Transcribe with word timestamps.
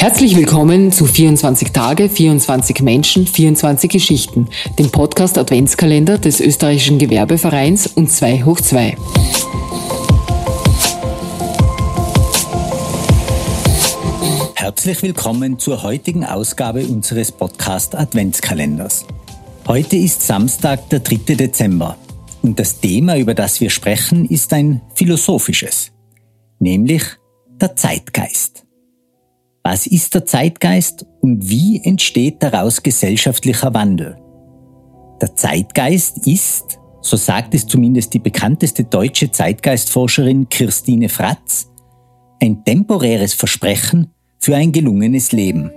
Herzlich 0.00 0.34
willkommen 0.34 0.92
zu 0.92 1.04
24 1.04 1.72
Tage, 1.72 2.08
24 2.08 2.80
Menschen, 2.80 3.26
24 3.26 3.90
Geschichten, 3.90 4.48
dem 4.78 4.88
Podcast 4.88 5.36
Adventskalender 5.36 6.16
des 6.16 6.40
österreichischen 6.40 6.98
Gewerbevereins 6.98 7.86
und 7.86 8.10
2 8.10 8.44
hoch 8.44 8.62
2. 8.62 8.96
Herzlich 14.54 15.02
willkommen 15.02 15.58
zur 15.58 15.82
heutigen 15.82 16.24
Ausgabe 16.24 16.82
unseres 16.86 17.30
Podcast 17.30 17.94
Adventskalenders. 17.94 19.04
Heute 19.68 19.96
ist 19.96 20.22
Samstag, 20.22 20.88
der 20.88 21.00
3. 21.00 21.34
Dezember 21.34 21.98
und 22.40 22.58
das 22.58 22.80
Thema, 22.80 23.18
über 23.18 23.34
das 23.34 23.60
wir 23.60 23.68
sprechen, 23.68 24.24
ist 24.24 24.50
ein 24.54 24.80
philosophisches, 24.94 25.92
nämlich 26.58 27.02
der 27.60 27.76
Zeitgeist. 27.76 28.64
Was 29.62 29.86
ist 29.86 30.14
der 30.14 30.24
Zeitgeist 30.24 31.04
und 31.20 31.50
wie 31.50 31.82
entsteht 31.84 32.42
daraus 32.42 32.82
gesellschaftlicher 32.82 33.74
Wandel? 33.74 34.16
Der 35.20 35.36
Zeitgeist 35.36 36.26
ist, 36.26 36.78
so 37.02 37.18
sagt 37.18 37.54
es 37.54 37.66
zumindest 37.66 38.14
die 38.14 38.20
bekannteste 38.20 38.84
deutsche 38.84 39.30
Zeitgeistforscherin 39.30 40.48
Christine 40.48 41.10
Fratz, 41.10 41.68
ein 42.40 42.64
temporäres 42.64 43.34
Versprechen 43.34 44.08
für 44.38 44.56
ein 44.56 44.72
gelungenes 44.72 45.32
Leben. 45.32 45.70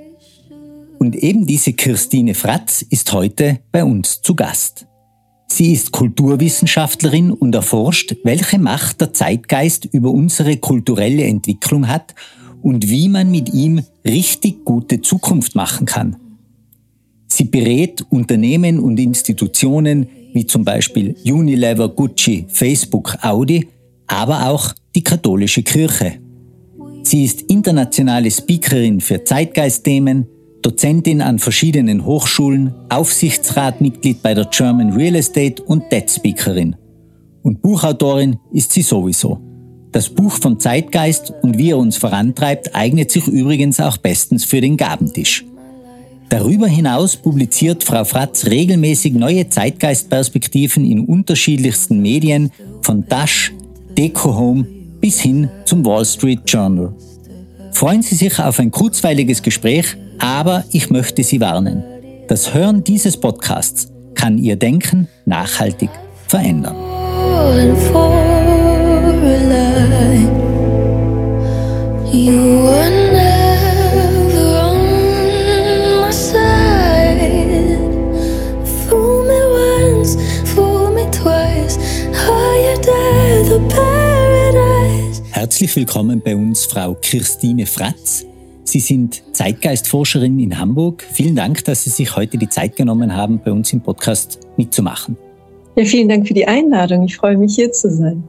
Und 0.98 1.18
eben 1.18 1.46
diese 1.46 1.74
Christine 1.74 2.36
Fratz 2.36 2.84
ist 2.84 3.12
heute 3.12 3.60
bei 3.74 3.84
uns 3.84 4.22
zu 4.22 4.34
Gast. 4.34 4.88
Sie 5.48 5.74
ist 5.74 5.92
Kulturwissenschaftlerin 5.92 7.32
und 7.32 7.54
erforscht, 7.54 8.16
welche 8.24 8.60
Macht 8.60 9.02
der 9.02 9.12
Zeitgeist 9.12 9.84
über 9.86 10.10
unsere 10.10 10.56
kulturelle 10.56 11.26
Entwicklung 11.26 11.90
hat 11.90 12.16
und 12.64 12.90
wie 12.90 13.10
man 13.10 13.30
mit 13.30 13.54
ihm 13.54 13.82
richtig 14.06 14.66
gute 14.66 15.02
Zukunft 15.02 15.54
machen 15.54 15.86
kann. 15.86 16.16
Sie 17.28 17.44
berät 17.46 18.06
Unternehmen 18.10 18.80
und 18.80 19.00
Institutionen 19.00 20.08
wie 20.34 20.48
zum 20.48 20.64
Beispiel 20.64 21.16
Unilever, 21.26 21.90
Gucci, 21.90 22.46
Facebook, 22.48 23.18
Audi, 23.22 23.68
aber 24.08 24.50
auch 24.50 24.74
die 24.96 25.04
katholische 25.04 25.62
Kirche. 25.62 26.14
Sie 27.04 27.26
ist 27.26 27.44
internationale 27.44 28.32
Speakerin 28.32 29.02
für 29.02 29.24
Zeitgeistthemen, 29.24 30.26
Dozentin 30.62 31.22
an 31.22 31.40
verschiedenen 31.40 32.06
Hochschulen, 32.06 32.74
Aufsichtsratmitglied 32.90 34.24
bei 34.24 34.34
der 34.34 34.46
German 34.46 34.94
Real 34.94 35.16
Estate 35.16 35.62
und 35.62 35.92
Dead 35.92 36.10
Speakerin. 36.10 36.76
Und 37.42 37.62
Buchautorin 37.62 38.38
ist 38.54 38.72
sie 38.72 38.82
sowieso. 38.82 39.53
Das 39.94 40.10
Buch 40.10 40.34
vom 40.42 40.60
Zeitgeist 40.60 41.32
und 41.44 41.60
wie 41.60 41.70
er 41.70 41.78
uns 41.78 41.98
vorantreibt, 41.98 42.76
eignet 42.76 43.12
sich 43.12 43.28
übrigens 43.28 43.80
auch 43.80 43.98
bestens 43.98 44.44
für 44.44 44.60
den 44.60 44.76
Gabentisch. 44.76 45.46
Darüber 46.30 46.66
hinaus 46.66 47.16
publiziert 47.16 47.84
Frau 47.84 48.04
Fratz 48.04 48.48
regelmäßig 48.48 49.14
neue 49.14 49.50
Zeitgeistperspektiven 49.50 50.84
in 50.84 51.06
unterschiedlichsten 51.06 52.02
Medien, 52.02 52.50
von 52.82 53.06
Dash, 53.08 53.54
Deco 53.96 54.36
Home 54.36 54.66
bis 55.00 55.20
hin 55.20 55.48
zum 55.66 55.86
Wall 55.86 56.06
Street 56.06 56.42
Journal. 56.48 56.96
Freuen 57.72 58.02
Sie 58.02 58.16
sich 58.16 58.40
auf 58.40 58.60
ein 58.60 58.72
kurzweiliges 58.72 59.44
Gespräch, 59.44 59.96
aber 60.18 60.64
ich 60.72 60.90
möchte 60.90 61.24
Sie 61.24 61.40
warnen. 61.40 61.84
Das 62.28 62.52
Hören 62.52 62.84
dieses 62.84 63.16
Podcasts 63.16 63.92
kann 64.16 64.40
Ihr 64.40 64.56
Denken 64.56 65.08
nachhaltig 65.26 65.92
verändern. 66.28 66.76
Herzlich 85.32 85.76
willkommen 85.76 86.22
bei 86.24 86.36
uns, 86.36 86.66
Frau 86.66 86.98
Christine 87.02 87.66
Fratz. 87.66 88.26
Sie 88.64 88.80
sind 88.80 89.24
Zeitgeistforscherin 89.32 90.40
in 90.40 90.60
Hamburg. 90.60 91.06
Vielen 91.14 91.36
Dank, 91.36 91.64
dass 91.64 91.84
Sie 91.84 91.90
sich 91.90 92.16
heute 92.16 92.38
die 92.38 92.50
Zeit 92.50 92.76
genommen 92.76 93.16
haben, 93.16 93.40
bei 93.44 93.52
uns 93.52 93.72
im 93.72 93.80
Podcast 93.80 94.40
mitzumachen. 94.58 95.16
Ja, 95.76 95.86
vielen 95.86 96.10
Dank 96.10 96.28
für 96.28 96.34
die 96.34 96.46
Einladung. 96.46 97.06
Ich 97.06 97.16
freue 97.16 97.38
mich, 97.38 97.56
hier 97.56 97.72
zu 97.72 97.90
sein. 97.90 98.24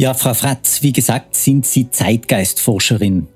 Ja, 0.00 0.14
Frau 0.14 0.32
Fratz, 0.32 0.82
wie 0.82 0.94
gesagt, 0.94 1.36
sind 1.36 1.66
Sie 1.66 1.90
Zeitgeistforscherin. 1.90 3.28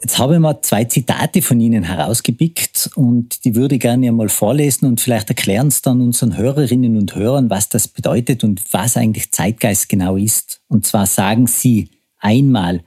Jetzt 0.00 0.18
habe 0.18 0.32
ich 0.32 0.40
mal 0.40 0.62
zwei 0.62 0.84
Zitate 0.84 1.42
von 1.42 1.60
Ihnen 1.60 1.82
herausgepickt 1.82 2.88
und 2.94 3.44
die 3.44 3.54
würde 3.54 3.74
ich 3.74 3.82
gerne 3.82 4.10
mal 4.12 4.30
vorlesen 4.30 4.86
und 4.86 4.98
vielleicht 4.98 5.28
erklären 5.28 5.66
es 5.66 5.82
dann 5.82 6.00
unseren 6.00 6.38
Hörerinnen 6.38 6.96
und 6.96 7.14
Hörern, 7.14 7.50
was 7.50 7.68
das 7.68 7.86
bedeutet 7.86 8.44
und 8.44 8.62
was 8.72 8.96
eigentlich 8.96 9.30
Zeitgeist 9.30 9.90
genau 9.90 10.16
ist. 10.16 10.62
Und 10.68 10.86
zwar 10.86 11.04
sagen 11.04 11.46
Sie 11.46 11.90
einmal, 12.18 12.82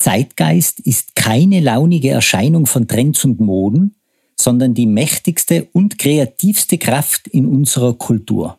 Zeitgeist 0.00 0.80
ist 0.80 1.14
keine 1.14 1.60
launige 1.60 2.10
Erscheinung 2.10 2.66
von 2.66 2.88
Trends 2.88 3.24
und 3.24 3.38
Moden, 3.38 3.94
sondern 4.34 4.74
die 4.74 4.86
mächtigste 4.86 5.68
und 5.74 5.96
kreativste 5.96 6.78
Kraft 6.78 7.28
in 7.28 7.46
unserer 7.46 7.94
Kultur. 7.94 8.58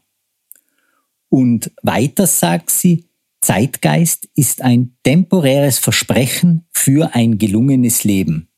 Und 1.27 1.69
weiter 1.81 2.27
sagt 2.27 2.69
sie, 2.69 3.03
Zeitgeist 3.45 4.27
ist 4.35 4.63
ein 4.63 4.97
temporäres 5.03 5.77
Versprechen 5.77 6.65
für 6.71 7.13
ein 7.13 7.37
gelungenes 7.37 8.03
Leben. 8.03 8.49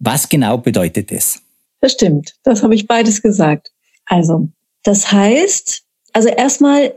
Was 0.00 0.28
genau 0.28 0.58
bedeutet 0.58 1.12
es? 1.12 1.42
Das 1.80 1.92
stimmt, 1.92 2.34
das 2.42 2.64
habe 2.64 2.74
ich 2.74 2.88
beides 2.88 3.22
gesagt. 3.22 3.70
Also, 4.06 4.48
das 4.82 5.12
heißt, 5.12 5.84
also 6.12 6.28
erstmal 6.28 6.92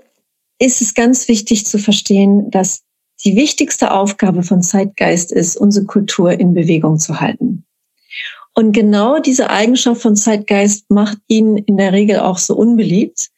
ist 0.57 0.81
es 0.81 0.95
ganz 0.95 1.27
wichtig 1.27 1.67
zu 1.67 1.77
verstehen, 1.77 2.49
dass 2.49 2.81
die 3.23 3.35
wichtigste 3.35 3.91
Aufgabe 3.91 4.41
von 4.41 4.63
Zeitgeist 4.63 5.31
ist, 5.31 5.55
unsere 5.55 5.85
Kultur 5.85 6.31
in 6.31 6.55
Bewegung 6.55 6.97
zu 6.97 7.19
halten. 7.21 7.63
Und 8.55 8.71
genau 8.71 9.19
diese 9.19 9.51
Eigenschaft 9.51 10.01
von 10.01 10.15
Zeitgeist 10.15 10.89
macht 10.89 11.19
ihn 11.27 11.57
in 11.57 11.77
der 11.77 11.93
Regel 11.93 12.21
auch 12.21 12.39
so 12.39 12.55
unbeliebt, 12.55 13.29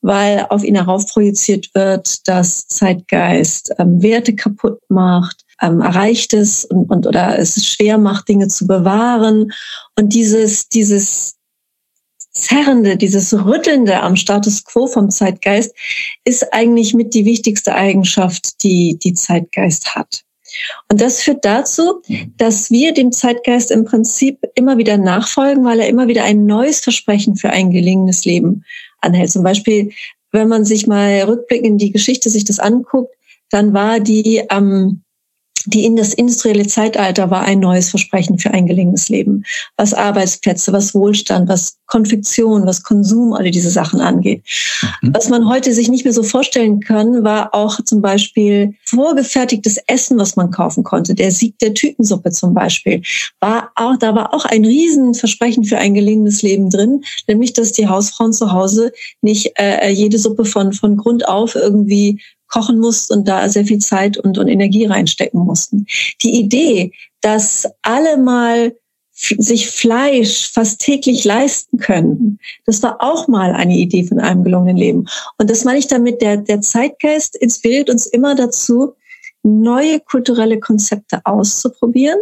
weil 0.00 0.46
auf 0.50 0.64
ihn 0.64 0.76
heraufprojiziert 0.76 1.70
wird, 1.74 2.26
dass 2.28 2.66
Zeitgeist 2.68 3.72
ähm, 3.78 4.02
Werte 4.02 4.34
kaputt 4.34 4.80
macht, 4.88 5.44
ähm, 5.60 5.80
erreicht 5.80 6.34
es 6.34 6.64
und, 6.64 6.90
und 6.90 7.06
oder 7.06 7.38
es 7.38 7.66
schwer 7.66 7.98
macht, 7.98 8.28
Dinge 8.28 8.48
zu 8.48 8.66
bewahren. 8.66 9.52
Und 9.96 10.12
dieses, 10.12 10.68
dieses 10.68 11.36
Zerrende, 12.30 12.96
dieses 12.96 13.34
Rüttelnde 13.34 14.00
am 14.00 14.14
Status 14.14 14.64
quo 14.64 14.86
vom 14.86 15.10
Zeitgeist 15.10 15.74
ist 16.24 16.52
eigentlich 16.52 16.94
mit 16.94 17.14
die 17.14 17.24
wichtigste 17.24 17.74
Eigenschaft, 17.74 18.62
die 18.62 18.98
die 19.02 19.14
Zeitgeist 19.14 19.96
hat. 19.96 20.22
Und 20.88 21.00
das 21.00 21.20
führt 21.20 21.44
dazu, 21.44 22.00
dass 22.36 22.70
wir 22.70 22.94
dem 22.94 23.12
Zeitgeist 23.12 23.70
im 23.70 23.84
Prinzip 23.84 24.40
immer 24.54 24.78
wieder 24.78 24.96
nachfolgen, 24.96 25.64
weil 25.64 25.80
er 25.80 25.88
immer 25.88 26.08
wieder 26.08 26.24
ein 26.24 26.46
neues 26.46 26.80
Versprechen 26.80 27.36
für 27.36 27.50
ein 27.50 27.70
gelingendes 27.70 28.24
Leben 28.24 28.64
anhält. 29.00 29.30
Zum 29.30 29.42
Beispiel, 29.42 29.92
wenn 30.32 30.48
man 30.48 30.64
sich 30.64 30.86
mal 30.86 31.22
rückblickend 31.22 31.66
in 31.66 31.78
die 31.78 31.92
Geschichte 31.92 32.30
sich 32.30 32.44
das 32.44 32.58
anguckt, 32.58 33.14
dann 33.50 33.72
war 33.72 34.00
die 34.00 34.42
ähm, 34.50 35.02
die 35.66 35.84
in 35.84 35.96
das 35.96 36.14
industrielle 36.14 36.66
Zeitalter 36.66 37.30
war 37.30 37.42
ein 37.42 37.60
neues 37.60 37.90
Versprechen 37.90 38.38
für 38.38 38.52
ein 38.52 38.66
gelingendes 38.66 39.08
Leben, 39.08 39.44
was 39.76 39.94
Arbeitsplätze, 39.94 40.72
was 40.72 40.94
Wohlstand, 40.94 41.48
was 41.48 41.78
Konfektion, 41.86 42.66
was 42.66 42.82
Konsum, 42.82 43.32
alle 43.32 43.50
diese 43.50 43.70
Sachen 43.70 44.00
angeht. 44.00 44.42
Mhm. 45.02 45.14
Was 45.14 45.28
man 45.28 45.48
heute 45.48 45.72
sich 45.72 45.88
nicht 45.88 46.04
mehr 46.04 46.12
so 46.12 46.22
vorstellen 46.22 46.80
kann, 46.80 47.24
war 47.24 47.54
auch 47.54 47.80
zum 47.84 48.02
Beispiel 48.02 48.74
vorgefertigtes 48.84 49.78
Essen, 49.86 50.18
was 50.18 50.36
man 50.36 50.50
kaufen 50.50 50.84
konnte. 50.84 51.14
Der 51.14 51.30
Sieg 51.30 51.58
der 51.58 51.74
Tütensuppe 51.74 52.30
zum 52.30 52.54
Beispiel 52.54 53.02
war 53.40 53.70
auch, 53.74 53.96
da 53.98 54.14
war 54.14 54.34
auch 54.34 54.44
ein 54.44 54.64
Riesenversprechen 54.64 55.64
für 55.64 55.78
ein 55.78 55.94
gelingendes 55.94 56.42
Leben 56.42 56.70
drin, 56.70 57.02
nämlich 57.26 57.52
dass 57.52 57.72
die 57.72 57.88
Hausfrauen 57.88 58.32
zu 58.32 58.52
Hause 58.52 58.92
nicht 59.22 59.52
äh, 59.58 59.90
jede 59.90 60.18
Suppe 60.18 60.44
von 60.44 60.72
von 60.72 60.96
Grund 60.96 61.26
auf 61.26 61.54
irgendwie 61.54 62.20
kochen 62.48 62.78
mussten 62.78 63.18
und 63.18 63.28
da 63.28 63.48
sehr 63.48 63.64
viel 63.64 63.78
Zeit 63.78 64.18
und, 64.18 64.38
und 64.38 64.48
Energie 64.48 64.86
reinstecken 64.86 65.40
mussten. 65.40 65.86
Die 66.22 66.38
Idee, 66.40 66.92
dass 67.20 67.66
alle 67.82 68.16
mal 68.16 68.74
sich 69.12 69.68
Fleisch 69.68 70.52
fast 70.52 70.80
täglich 70.80 71.24
leisten 71.24 71.78
können. 71.78 72.38
Das 72.66 72.82
war 72.84 72.98
auch 73.00 73.26
mal 73.26 73.52
eine 73.52 73.76
Idee 73.76 74.04
von 74.04 74.20
einem 74.20 74.44
gelungenen 74.44 74.76
Leben. 74.76 75.06
Und 75.38 75.50
das 75.50 75.64
meine 75.64 75.80
ich 75.80 75.88
damit, 75.88 76.22
der, 76.22 76.36
der 76.36 76.60
Zeitgeist 76.60 77.34
inspiriert 77.34 77.90
uns 77.90 78.06
immer 78.06 78.36
dazu, 78.36 78.94
neue 79.42 79.98
kulturelle 80.00 80.60
Konzepte 80.60 81.20
auszuprobieren, 81.24 82.18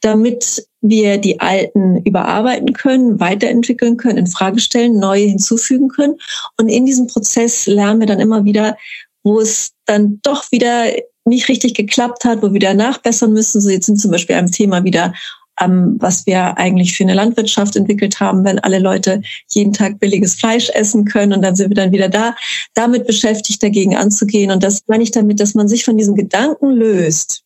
damit 0.00 0.66
wir 0.80 1.18
die 1.18 1.40
alten 1.40 2.02
überarbeiten 2.04 2.74
können, 2.74 3.20
weiterentwickeln 3.20 3.96
können, 3.96 4.18
in 4.18 4.26
Frage 4.26 4.60
stellen, 4.60 4.98
neue 4.98 5.24
hinzufügen 5.24 5.88
können. 5.88 6.16
Und 6.58 6.68
in 6.68 6.84
diesem 6.84 7.06
Prozess 7.06 7.66
lernen 7.66 8.00
wir 8.00 8.06
dann 8.06 8.20
immer 8.20 8.44
wieder, 8.44 8.76
wo 9.22 9.40
es 9.40 9.70
dann 9.86 10.20
doch 10.22 10.50
wieder 10.50 10.86
nicht 11.24 11.48
richtig 11.48 11.74
geklappt 11.74 12.24
hat, 12.24 12.38
wo 12.38 12.48
wir 12.48 12.54
wieder 12.54 12.74
nachbessern 12.74 13.32
müssen. 13.32 13.60
So 13.60 13.68
jetzt 13.68 13.86
sind 13.86 14.00
zum 14.00 14.10
Beispiel 14.10 14.36
einem 14.36 14.50
Thema 14.50 14.84
wieder 14.84 15.12
ähm, 15.60 15.96
was 15.98 16.26
wir 16.26 16.56
eigentlich 16.58 16.96
für 16.96 17.04
eine 17.04 17.14
Landwirtschaft 17.14 17.76
entwickelt 17.76 18.20
haben, 18.20 18.44
wenn 18.44 18.58
alle 18.58 18.78
Leute 18.78 19.22
jeden 19.50 19.72
Tag 19.72 19.98
billiges 19.98 20.34
Fleisch 20.34 20.70
essen 20.70 21.04
können 21.04 21.32
und 21.32 21.42
dann 21.42 21.56
sind 21.56 21.70
wir 21.70 21.74
dann 21.74 21.92
wieder 21.92 22.08
da, 22.08 22.34
damit 22.74 23.06
beschäftigt, 23.06 23.62
dagegen 23.62 23.96
anzugehen. 23.96 24.50
Und 24.50 24.62
das 24.62 24.82
meine 24.86 25.02
ich 25.02 25.10
damit, 25.10 25.40
dass 25.40 25.54
man 25.54 25.68
sich 25.68 25.84
von 25.84 25.96
diesem 25.96 26.14
Gedanken 26.14 26.70
löst, 26.70 27.42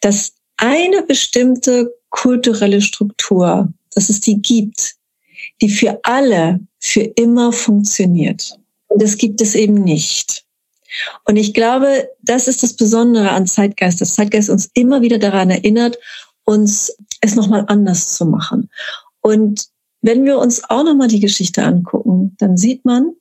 dass 0.00 0.32
eine 0.56 1.02
bestimmte 1.02 1.92
kulturelle 2.10 2.80
Struktur, 2.80 3.72
dass 3.94 4.08
es 4.08 4.20
die 4.20 4.40
gibt, 4.40 4.94
die 5.60 5.68
für 5.68 6.00
alle 6.02 6.60
für 6.78 7.02
immer 7.02 7.52
funktioniert. 7.52 8.58
Und 8.88 9.02
das 9.02 9.16
gibt 9.16 9.40
es 9.40 9.54
eben 9.54 9.74
nicht. 9.74 10.39
Und 11.24 11.36
ich 11.36 11.54
glaube, 11.54 12.08
das 12.22 12.48
ist 12.48 12.62
das 12.62 12.74
Besondere 12.74 13.30
an 13.30 13.46
Zeitgeist, 13.46 14.00
dass 14.00 14.14
Zeitgeist 14.14 14.50
uns 14.50 14.70
immer 14.74 15.02
wieder 15.02 15.18
daran 15.18 15.50
erinnert, 15.50 15.98
uns 16.44 16.96
es 17.20 17.34
nochmal 17.34 17.64
anders 17.68 18.14
zu 18.14 18.26
machen. 18.26 18.70
Und 19.20 19.66
wenn 20.02 20.24
wir 20.24 20.38
uns 20.38 20.64
auch 20.68 20.84
nochmal 20.84 21.08
die 21.08 21.20
Geschichte 21.20 21.62
angucken, 21.62 22.34
dann 22.38 22.56
sieht 22.56 22.84
man, 22.84 23.12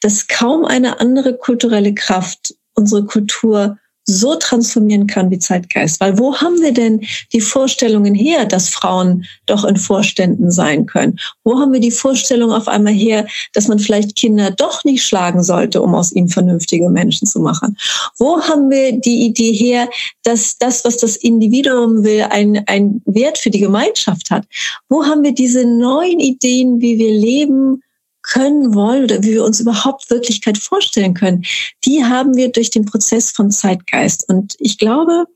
dass 0.00 0.28
kaum 0.28 0.64
eine 0.64 1.00
andere 1.00 1.36
kulturelle 1.36 1.94
Kraft 1.94 2.54
unsere 2.74 3.06
Kultur 3.06 3.78
so 4.06 4.36
transformieren 4.36 5.06
kann 5.06 5.30
wie 5.30 5.38
Zeitgeist. 5.38 6.00
Weil 6.00 6.18
wo 6.18 6.36
haben 6.36 6.60
wir 6.62 6.72
denn 6.72 7.00
die 7.32 7.40
Vorstellungen 7.40 8.14
her, 8.14 8.46
dass 8.46 8.68
Frauen 8.68 9.24
doch 9.46 9.64
in 9.64 9.76
Vorständen 9.76 10.50
sein 10.50 10.86
können? 10.86 11.18
Wo 11.44 11.58
haben 11.58 11.72
wir 11.72 11.80
die 11.80 11.90
Vorstellung 11.90 12.52
auf 12.52 12.68
einmal 12.68 12.92
her, 12.92 13.26
dass 13.52 13.68
man 13.68 13.78
vielleicht 13.78 14.14
Kinder 14.14 14.50
doch 14.52 14.84
nicht 14.84 15.04
schlagen 15.04 15.42
sollte, 15.42 15.82
um 15.82 15.94
aus 15.94 16.12
ihnen 16.12 16.28
vernünftige 16.28 16.88
Menschen 16.88 17.26
zu 17.26 17.40
machen? 17.40 17.76
Wo 18.16 18.40
haben 18.40 18.70
wir 18.70 18.92
die 18.92 19.26
Idee 19.26 19.52
her, 19.52 19.88
dass 20.22 20.56
das, 20.58 20.84
was 20.84 20.96
das 20.96 21.16
Individuum 21.16 22.04
will, 22.04 22.26
ein, 22.30 22.62
ein 22.66 23.02
Wert 23.06 23.38
für 23.38 23.50
die 23.50 23.60
Gemeinschaft 23.60 24.30
hat? 24.30 24.44
Wo 24.88 25.04
haben 25.04 25.24
wir 25.24 25.32
diese 25.32 25.66
neuen 25.66 26.20
Ideen, 26.20 26.80
wie 26.80 26.98
wir 26.98 27.10
leben, 27.12 27.82
können 28.26 28.74
wollen 28.74 29.04
oder 29.04 29.22
wie 29.22 29.32
wir 29.32 29.44
uns 29.44 29.60
überhaupt 29.60 30.10
Wirklichkeit 30.10 30.58
vorstellen 30.58 31.14
können, 31.14 31.44
die 31.84 32.04
haben 32.04 32.36
wir 32.36 32.50
durch 32.50 32.70
den 32.70 32.84
Prozess 32.84 33.30
von 33.30 33.50
Zeitgeist. 33.50 34.28
Und 34.28 34.56
ich 34.58 34.78
glaube, 34.78 35.26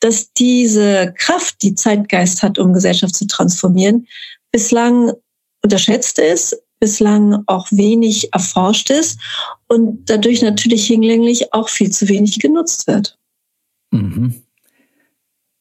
dass 0.00 0.32
diese 0.32 1.12
Kraft, 1.16 1.62
die 1.62 1.74
Zeitgeist 1.74 2.42
hat, 2.42 2.58
um 2.58 2.72
Gesellschaft 2.72 3.16
zu 3.16 3.26
transformieren, 3.26 4.06
bislang 4.52 5.12
unterschätzt 5.62 6.18
ist, 6.18 6.56
bislang 6.78 7.42
auch 7.46 7.66
wenig 7.70 8.32
erforscht 8.32 8.90
ist 8.90 9.18
und 9.66 10.08
dadurch 10.08 10.42
natürlich 10.42 10.86
hinlänglich 10.86 11.52
auch 11.52 11.68
viel 11.68 11.90
zu 11.90 12.08
wenig 12.08 12.38
genutzt 12.38 12.86
wird. 12.86 13.18
Mhm. 13.90 14.42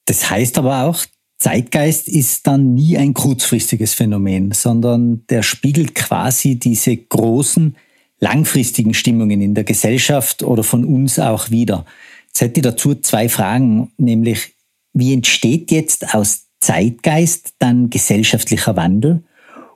Das 0.05 0.29
heißt 0.29 0.57
aber 0.57 0.83
auch, 0.83 1.05
Zeitgeist 1.37 2.07
ist 2.07 2.47
dann 2.47 2.73
nie 2.73 2.97
ein 2.97 3.13
kurzfristiges 3.13 3.93
Phänomen, 3.93 4.51
sondern 4.51 5.25
der 5.29 5.43
spiegelt 5.43 5.93
quasi 5.95 6.55
diese 6.55 6.95
großen, 6.95 7.75
langfristigen 8.19 8.93
Stimmungen 8.93 9.41
in 9.41 9.53
der 9.53 9.65
Gesellschaft 9.65 10.43
oder 10.43 10.63
von 10.63 10.85
uns 10.85 11.19
auch 11.19 11.51
wieder. 11.51 11.85
Jetzt 12.27 12.41
hätte 12.41 12.59
ich 12.59 12.63
dazu 12.63 12.95
zwei 12.95 13.29
Fragen, 13.29 13.91
nämlich 13.97 14.53
wie 14.93 15.13
entsteht 15.13 15.71
jetzt 15.71 16.15
aus 16.15 16.47
Zeitgeist 16.59 17.53
dann 17.59 17.89
gesellschaftlicher 17.89 18.75
Wandel? 18.75 19.23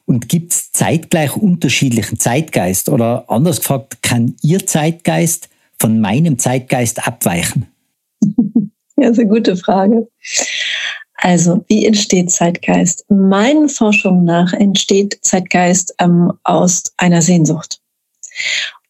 Und 0.06 0.28
gibt 0.28 0.54
es 0.54 0.72
zeitgleich 0.72 1.36
unterschiedlichen 1.36 2.18
Zeitgeist? 2.18 2.90
Oder 2.90 3.26
anders 3.30 3.60
gefragt, 3.60 4.02
kann 4.02 4.36
Ihr 4.42 4.66
Zeitgeist 4.66 5.50
von 5.80 6.00
meinem 6.00 6.40
Zeitgeist 6.40 7.06
abweichen? 7.06 7.68
Ja, 9.02 9.12
ist 9.12 9.20
eine 9.20 9.30
gute 9.30 9.56
Frage. 9.56 10.10
Also, 11.22 11.66
wie 11.68 11.86
entsteht 11.86 12.32
Zeitgeist? 12.32 13.04
Meinen 13.10 13.68
Forschungen 13.68 14.24
nach 14.24 14.54
entsteht 14.54 15.20
Zeitgeist 15.22 15.94
ähm, 16.00 16.32
aus 16.44 16.84
einer 16.96 17.22
Sehnsucht. 17.22 17.82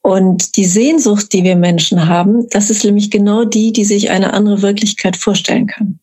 Und 0.03 0.55
die 0.55 0.65
Sehnsucht, 0.65 1.33
die 1.33 1.43
wir 1.43 1.55
Menschen 1.55 2.07
haben, 2.07 2.47
das 2.49 2.69
ist 2.69 2.85
nämlich 2.85 3.09
genau 3.09 3.45
die, 3.45 3.73
die 3.73 3.83
sich 3.83 4.11
eine 4.11 4.33
andere 4.33 4.61
Wirklichkeit 4.61 5.17
vorstellen 5.17 5.65
kann. 5.65 5.99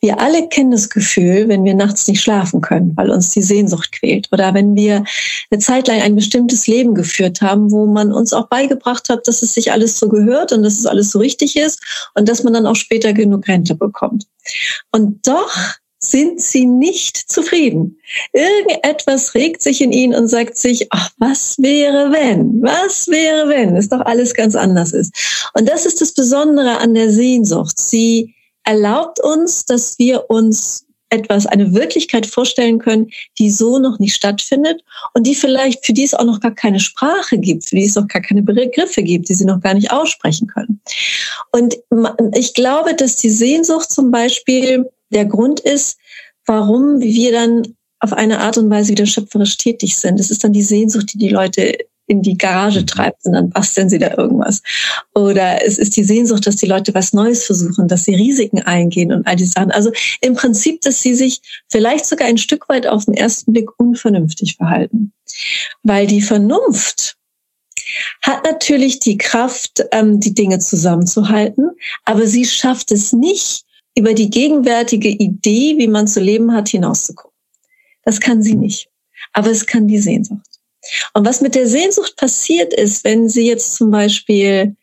Wir 0.00 0.20
alle 0.20 0.48
kennen 0.48 0.70
das 0.70 0.90
Gefühl, 0.90 1.48
wenn 1.48 1.64
wir 1.64 1.74
nachts 1.74 2.06
nicht 2.08 2.20
schlafen 2.20 2.60
können, 2.60 2.92
weil 2.96 3.10
uns 3.10 3.30
die 3.30 3.42
Sehnsucht 3.42 3.92
quält. 3.92 4.28
Oder 4.32 4.54
wenn 4.54 4.74
wir 4.74 5.04
eine 5.50 5.60
Zeit 5.60 5.88
lang 5.88 6.00
ein 6.02 6.16
bestimmtes 6.16 6.66
Leben 6.66 6.94
geführt 6.94 7.40
haben, 7.40 7.70
wo 7.70 7.86
man 7.86 8.12
uns 8.12 8.32
auch 8.32 8.48
beigebracht 8.48 9.08
hat, 9.08 9.26
dass 9.26 9.42
es 9.42 9.54
sich 9.54 9.72
alles 9.72 9.98
so 9.98 10.08
gehört 10.08 10.52
und 10.52 10.62
dass 10.62 10.78
es 10.78 10.86
alles 10.86 11.10
so 11.10 11.18
richtig 11.18 11.56
ist 11.56 11.80
und 12.14 12.28
dass 12.28 12.42
man 12.42 12.52
dann 12.52 12.66
auch 12.66 12.76
später 12.76 13.12
genug 13.12 13.48
Rente 13.48 13.74
bekommt. 13.74 14.26
Und 14.92 15.26
doch 15.26 15.50
sind 15.98 16.40
sie 16.40 16.66
nicht 16.66 17.16
zufrieden. 17.16 17.98
Irgendetwas 18.32 19.34
regt 19.34 19.62
sich 19.62 19.80
in 19.80 19.92
ihnen 19.92 20.14
und 20.14 20.28
sagt 20.28 20.56
sich, 20.56 20.88
ach, 20.90 21.10
was 21.18 21.56
wäre 21.58 22.12
wenn? 22.12 22.62
Was 22.62 23.08
wäre 23.08 23.48
wenn? 23.48 23.76
Es 23.76 23.88
doch 23.88 24.00
alles 24.00 24.34
ganz 24.34 24.54
anders 24.54 24.92
ist. 24.92 25.14
Und 25.54 25.68
das 25.68 25.86
ist 25.86 26.00
das 26.00 26.12
Besondere 26.12 26.78
an 26.78 26.94
der 26.94 27.10
Sehnsucht. 27.10 27.78
Sie 27.78 28.34
erlaubt 28.64 29.20
uns, 29.20 29.64
dass 29.64 29.98
wir 29.98 30.30
uns 30.30 30.86
etwas, 31.10 31.46
eine 31.46 31.74
Wirklichkeit 31.74 32.26
vorstellen 32.26 32.78
können, 32.78 33.10
die 33.38 33.50
so 33.50 33.78
noch 33.78 33.98
nicht 33.98 34.14
stattfindet 34.14 34.82
und 35.12 35.26
die 35.26 35.34
vielleicht, 35.34 35.86
für 35.86 35.92
die 35.92 36.02
es 36.02 36.14
auch 36.14 36.24
noch 36.24 36.40
gar 36.40 36.54
keine 36.54 36.80
Sprache 36.80 37.38
gibt, 37.38 37.68
für 37.68 37.76
die 37.76 37.84
es 37.84 37.96
auch 37.96 38.08
gar 38.08 38.22
keine 38.22 38.42
Begriffe 38.42 39.02
gibt, 39.02 39.28
die 39.28 39.34
sie 39.34 39.44
noch 39.44 39.60
gar 39.60 39.74
nicht 39.74 39.92
aussprechen 39.92 40.48
können. 40.48 40.80
Und 41.52 41.76
ich 42.34 42.54
glaube, 42.54 42.94
dass 42.94 43.16
die 43.16 43.30
Sehnsucht 43.30 43.92
zum 43.92 44.10
Beispiel 44.10 44.90
der 45.10 45.26
Grund 45.26 45.60
ist, 45.60 45.98
warum 46.46 47.00
wir 47.00 47.32
dann 47.32 47.76
auf 48.00 48.12
eine 48.12 48.40
Art 48.40 48.58
und 48.58 48.68
Weise 48.68 48.90
wieder 48.90 49.06
schöpferisch 49.06 49.56
tätig 49.56 49.96
sind. 49.96 50.20
Es 50.20 50.30
ist 50.30 50.44
dann 50.44 50.52
die 50.52 50.62
Sehnsucht, 50.62 51.12
die 51.14 51.18
die 51.18 51.30
Leute 51.30 51.78
in 52.06 52.22
die 52.22 52.36
Garage 52.36 52.80
mhm. 52.80 52.86
treibt 52.86 53.24
und 53.24 53.32
dann 53.32 53.50
basteln 53.50 53.88
sie 53.88 53.98
da 53.98 54.14
irgendwas. 54.16 54.62
Oder 55.14 55.64
es 55.64 55.78
ist 55.78 55.96
die 55.96 56.04
Sehnsucht, 56.04 56.46
dass 56.46 56.56
die 56.56 56.66
Leute 56.66 56.94
was 56.94 57.12
Neues 57.12 57.44
versuchen, 57.44 57.88
dass 57.88 58.04
sie 58.04 58.14
Risiken 58.14 58.62
eingehen 58.62 59.12
und 59.12 59.26
all 59.26 59.36
die 59.36 59.46
Sachen. 59.46 59.70
Also 59.70 59.90
im 60.20 60.34
Prinzip, 60.34 60.80
dass 60.82 61.00
sie 61.00 61.14
sich 61.14 61.40
vielleicht 61.70 62.06
sogar 62.06 62.28
ein 62.28 62.38
Stück 62.38 62.68
weit 62.68 62.86
auf 62.86 63.06
den 63.06 63.14
ersten 63.14 63.52
Blick 63.52 63.68
unvernünftig 63.78 64.56
verhalten. 64.56 65.12
Weil 65.82 66.06
die 66.06 66.22
Vernunft 66.22 67.16
hat 68.22 68.44
natürlich 68.44 68.98
die 69.00 69.18
Kraft, 69.18 69.84
ähm, 69.92 70.20
die 70.20 70.34
Dinge 70.34 70.58
zusammenzuhalten, 70.58 71.70
aber 72.04 72.26
sie 72.26 72.44
schafft 72.44 72.92
es 72.92 73.12
nicht, 73.12 73.64
über 73.96 74.14
die 74.14 74.30
gegenwärtige 74.30 75.08
Idee, 75.08 75.76
wie 75.78 75.86
man 75.86 76.06
zu 76.06 76.20
leben 76.20 76.52
hat, 76.52 76.68
hinauszugucken. 76.68 77.36
Das 78.02 78.20
kann 78.20 78.42
sie 78.42 78.54
nicht. 78.54 78.88
Aber 79.32 79.50
es 79.50 79.66
kann 79.66 79.86
die 79.86 79.98
Sehnsucht. 79.98 80.53
Und 81.14 81.26
was 81.26 81.40
mit 81.40 81.54
der 81.54 81.66
Sehnsucht 81.66 82.16
passiert 82.16 82.72
ist, 82.74 83.04
wenn 83.04 83.28
Sie 83.28 83.46
jetzt 83.46 83.74
zum 83.74 83.90
Beispiel 83.90 84.76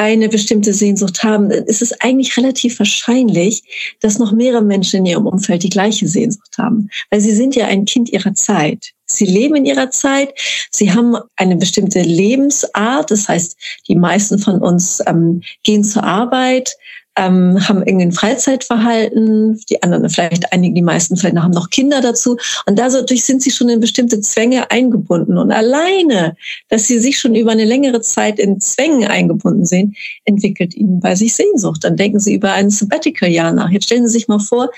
eine 0.00 0.30
bestimmte 0.30 0.72
Sehnsucht 0.72 1.22
haben, 1.24 1.50
ist 1.50 1.82
es 1.82 1.92
eigentlich 2.00 2.36
relativ 2.36 2.78
wahrscheinlich, 2.78 3.62
dass 4.00 4.18
noch 4.18 4.32
mehrere 4.32 4.62
Menschen 4.62 5.00
in 5.00 5.06
ihrem 5.06 5.26
Umfeld 5.26 5.62
die 5.62 5.68
gleiche 5.68 6.08
Sehnsucht 6.08 6.56
haben. 6.56 6.88
Weil 7.10 7.20
sie 7.20 7.34
sind 7.34 7.54
ja 7.54 7.66
ein 7.66 7.84
Kind 7.84 8.08
ihrer 8.08 8.32
Zeit. 8.32 8.92
Sie 9.04 9.26
leben 9.26 9.56
in 9.56 9.66
ihrer 9.66 9.90
Zeit, 9.90 10.32
sie 10.70 10.92
haben 10.92 11.16
eine 11.36 11.56
bestimmte 11.56 12.00
Lebensart, 12.00 13.10
das 13.10 13.28
heißt, 13.28 13.56
die 13.88 13.96
meisten 13.96 14.38
von 14.38 14.62
uns 14.62 15.02
ähm, 15.06 15.42
gehen 15.64 15.84
zur 15.84 16.04
Arbeit, 16.04 16.76
ähm, 17.16 17.68
haben 17.68 17.82
irgendwie 17.82 18.06
ein 18.06 18.12
Freizeitverhalten, 18.12 19.60
die 19.68 19.82
anderen 19.82 20.08
vielleicht 20.08 20.52
einige, 20.52 20.74
die 20.74 20.82
meisten 20.82 21.16
vielleicht 21.16 21.36
haben 21.36 21.52
noch 21.52 21.70
Kinder 21.70 22.00
dazu 22.00 22.36
und 22.66 22.78
dadurch 22.78 23.24
sind 23.24 23.42
sie 23.42 23.50
schon 23.50 23.68
in 23.68 23.80
bestimmte 23.80 24.20
Zwänge 24.20 24.70
eingebunden 24.70 25.36
und 25.36 25.50
alleine, 25.50 26.36
dass 26.68 26.86
sie 26.86 26.98
sich 26.98 27.18
schon 27.18 27.34
über 27.34 27.50
eine 27.50 27.64
längere 27.64 28.00
Zeit 28.00 28.38
in 28.38 28.60
Zwängen 28.60 29.08
eingebunden 29.08 29.66
sehen, 29.66 29.96
entwickelt 30.24 30.74
ihnen 30.74 31.00
bei 31.00 31.14
sich 31.14 31.34
Sehnsucht. 31.34 31.84
Dann 31.84 31.96
denken 31.96 32.20
sie 32.20 32.34
über 32.34 32.52
ein 32.52 32.70
Sabbatical-Jahr 32.70 33.52
nach. 33.52 33.70
Jetzt 33.70 33.84
stellen 33.84 34.06
Sie 34.06 34.12
sich 34.12 34.28
mal 34.28 34.38
vor, 34.38 34.70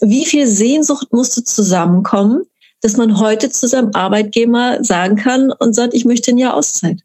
wie 0.00 0.24
viel 0.24 0.46
Sehnsucht 0.46 1.12
musste 1.12 1.44
zusammenkommen, 1.44 2.44
dass 2.80 2.96
man 2.96 3.18
heute 3.18 3.50
zu 3.50 3.66
seinem 3.66 3.90
Arbeitgeber 3.94 4.78
sagen 4.82 5.16
kann 5.16 5.52
und 5.52 5.74
sagt, 5.74 5.94
ich 5.94 6.04
möchte 6.04 6.30
ein 6.30 6.38
Jahr 6.38 6.54
Auszeit. 6.54 7.00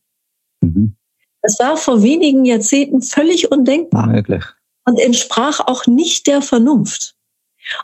Mhm. 0.61 0.95
Das 1.43 1.59
war 1.59 1.77
vor 1.77 2.01
wenigen 2.01 2.45
Jahrzehnten 2.45 3.01
völlig 3.01 3.51
undenkbar. 3.51 4.07
Möglich. 4.07 4.43
Und 4.85 4.99
entsprach 4.99 5.59
auch 5.59 5.85
nicht 5.85 6.25
der 6.27 6.41
Vernunft. 6.41 7.15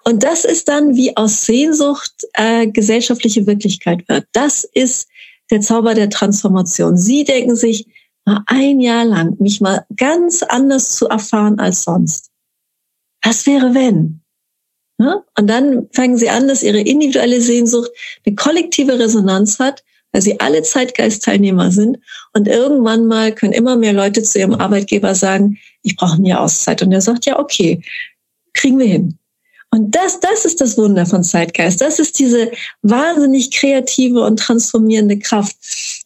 Und 0.04 0.24
das 0.24 0.44
ist 0.44 0.68
dann, 0.68 0.96
wie 0.96 1.16
aus 1.16 1.46
Sehnsucht 1.46 2.26
äh, 2.34 2.68
gesellschaftliche 2.68 3.46
Wirklichkeit 3.46 4.08
wird. 4.10 4.26
Das 4.32 4.64
ist 4.64 5.08
der 5.52 5.62
Zauber 5.62 5.94
der 5.94 6.10
Transformation. 6.10 6.98
Sie 6.98 7.24
denken 7.24 7.56
sich, 7.56 7.88
mal 8.26 8.44
ein 8.48 8.80
Jahr 8.80 9.06
lang 9.06 9.36
mich 9.40 9.62
mal 9.62 9.86
ganz 9.96 10.44
anders 10.44 10.96
zu 10.96 11.08
erfahren 11.08 11.60
als 11.60 11.84
sonst. 11.84 12.30
Was 13.24 13.46
wäre 13.46 13.74
wenn? 13.74 14.22
Ja? 15.00 15.24
Und 15.38 15.48
dann 15.48 15.90
fangen 15.94 16.18
sie 16.18 16.30
an, 16.30 16.48
dass 16.48 16.64
ihre 16.64 16.80
individuelle 16.80 17.42
Sehnsucht 17.42 17.90
eine 18.26 18.36
kollektive 18.36 19.00
Resonanz 19.00 19.60
hat 19.60 19.84
weil 20.12 20.22
sie 20.22 20.40
alle 20.40 20.64
Zeitgeistteilnehmer 20.64 21.72
sind. 21.72 21.98
Und 22.34 22.48
irgendwann 22.48 23.08
mal 23.08 23.34
können 23.34 23.54
immer 23.54 23.76
mehr 23.76 23.94
Leute 23.94 24.24
zu 24.24 24.40
ihrem 24.40 24.56
Arbeitgeber 24.56 25.16
sagen, 25.16 25.58
ich 25.84 25.96
brauche 25.96 26.16
eine 26.16 26.40
Auszeit. 26.40 26.82
Und 26.82 26.92
er 26.92 27.02
sagt, 27.02 27.26
ja, 27.26 27.40
okay, 27.40 27.82
kriegen 28.54 28.80
wir 28.80 28.88
hin. 28.88 29.20
Und 29.72 29.94
das, 29.94 30.20
das 30.20 30.46
ist 30.46 30.62
das 30.62 30.78
Wunder 30.80 31.06
von 31.06 31.24
Zeitgeist. 31.24 31.80
Das 31.80 32.00
ist 32.00 32.18
diese 32.18 32.52
wahnsinnig 32.82 33.52
kreative 33.52 34.22
und 34.22 34.40
transformierende 34.40 35.20
Kraft. 35.20 35.56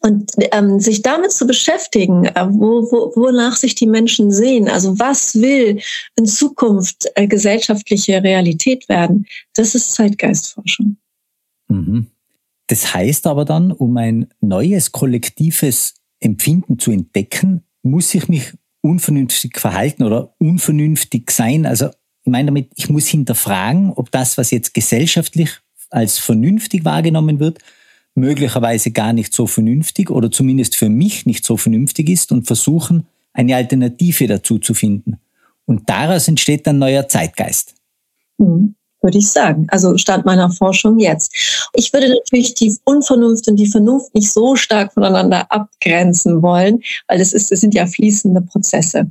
Und 0.02 0.32
ähm, 0.52 0.80
sich 0.80 1.00
damit 1.00 1.32
zu 1.32 1.46
beschäftigen, 1.46 2.26
äh, 2.26 2.46
wo, 2.50 2.82
wo, 2.92 3.12
wonach 3.16 3.56
sich 3.56 3.74
die 3.74 3.86
Menschen 3.86 4.30
sehen, 4.30 4.68
also 4.68 4.98
was 4.98 5.34
will 5.34 5.80
in 6.16 6.26
Zukunft 6.26 7.06
äh, 7.14 7.26
gesellschaftliche 7.26 8.22
Realität 8.22 8.86
werden, 8.90 9.26
das 9.54 9.74
ist 9.74 9.94
Zeitgeistforschung. 9.94 10.98
Mhm. 11.68 12.08
Das 12.66 12.94
heißt 12.94 13.26
aber 13.26 13.44
dann, 13.44 13.72
um 13.72 13.96
ein 13.96 14.28
neues 14.40 14.92
kollektives 14.92 15.94
Empfinden 16.20 16.78
zu 16.78 16.90
entdecken, 16.90 17.64
muss 17.82 18.14
ich 18.14 18.28
mich 18.28 18.54
unvernünftig 18.80 19.58
verhalten 19.58 20.02
oder 20.02 20.34
unvernünftig 20.38 21.30
sein. 21.30 21.66
Also 21.66 21.88
ich 22.22 22.30
meine 22.30 22.46
damit, 22.46 22.70
ich 22.76 22.88
muss 22.88 23.06
hinterfragen, 23.06 23.92
ob 23.92 24.10
das, 24.10 24.38
was 24.38 24.50
jetzt 24.50 24.72
gesellschaftlich 24.72 25.50
als 25.90 26.18
vernünftig 26.18 26.84
wahrgenommen 26.84 27.38
wird, 27.38 27.58
möglicherweise 28.14 28.90
gar 28.90 29.12
nicht 29.12 29.34
so 29.34 29.46
vernünftig 29.46 30.10
oder 30.10 30.30
zumindest 30.30 30.76
für 30.76 30.88
mich 30.88 31.26
nicht 31.26 31.44
so 31.44 31.56
vernünftig 31.56 32.08
ist 32.08 32.32
und 32.32 32.46
versuchen, 32.46 33.06
eine 33.32 33.56
Alternative 33.56 34.26
dazu 34.26 34.58
zu 34.58 34.72
finden. 34.72 35.18
Und 35.66 35.88
daraus 35.90 36.28
entsteht 36.28 36.66
dann 36.66 36.78
neuer 36.78 37.08
Zeitgeist. 37.08 37.74
Mhm 38.38 38.76
würde 39.04 39.18
ich 39.18 39.30
sagen. 39.30 39.66
Also 39.68 39.96
Stand 39.96 40.24
meiner 40.24 40.50
Forschung 40.50 40.98
jetzt. 40.98 41.32
Ich 41.74 41.92
würde 41.92 42.08
natürlich 42.08 42.54
die 42.54 42.74
Unvernunft 42.84 43.46
und 43.46 43.56
die 43.56 43.66
Vernunft 43.66 44.14
nicht 44.14 44.32
so 44.32 44.56
stark 44.56 44.92
voneinander 44.94 45.46
abgrenzen 45.52 46.42
wollen, 46.42 46.80
weil 47.06 47.18
das 47.18 47.32
ist, 47.32 47.52
das 47.52 47.60
sind 47.60 47.74
ja 47.74 47.86
fließende 47.86 48.40
Prozesse. 48.40 49.06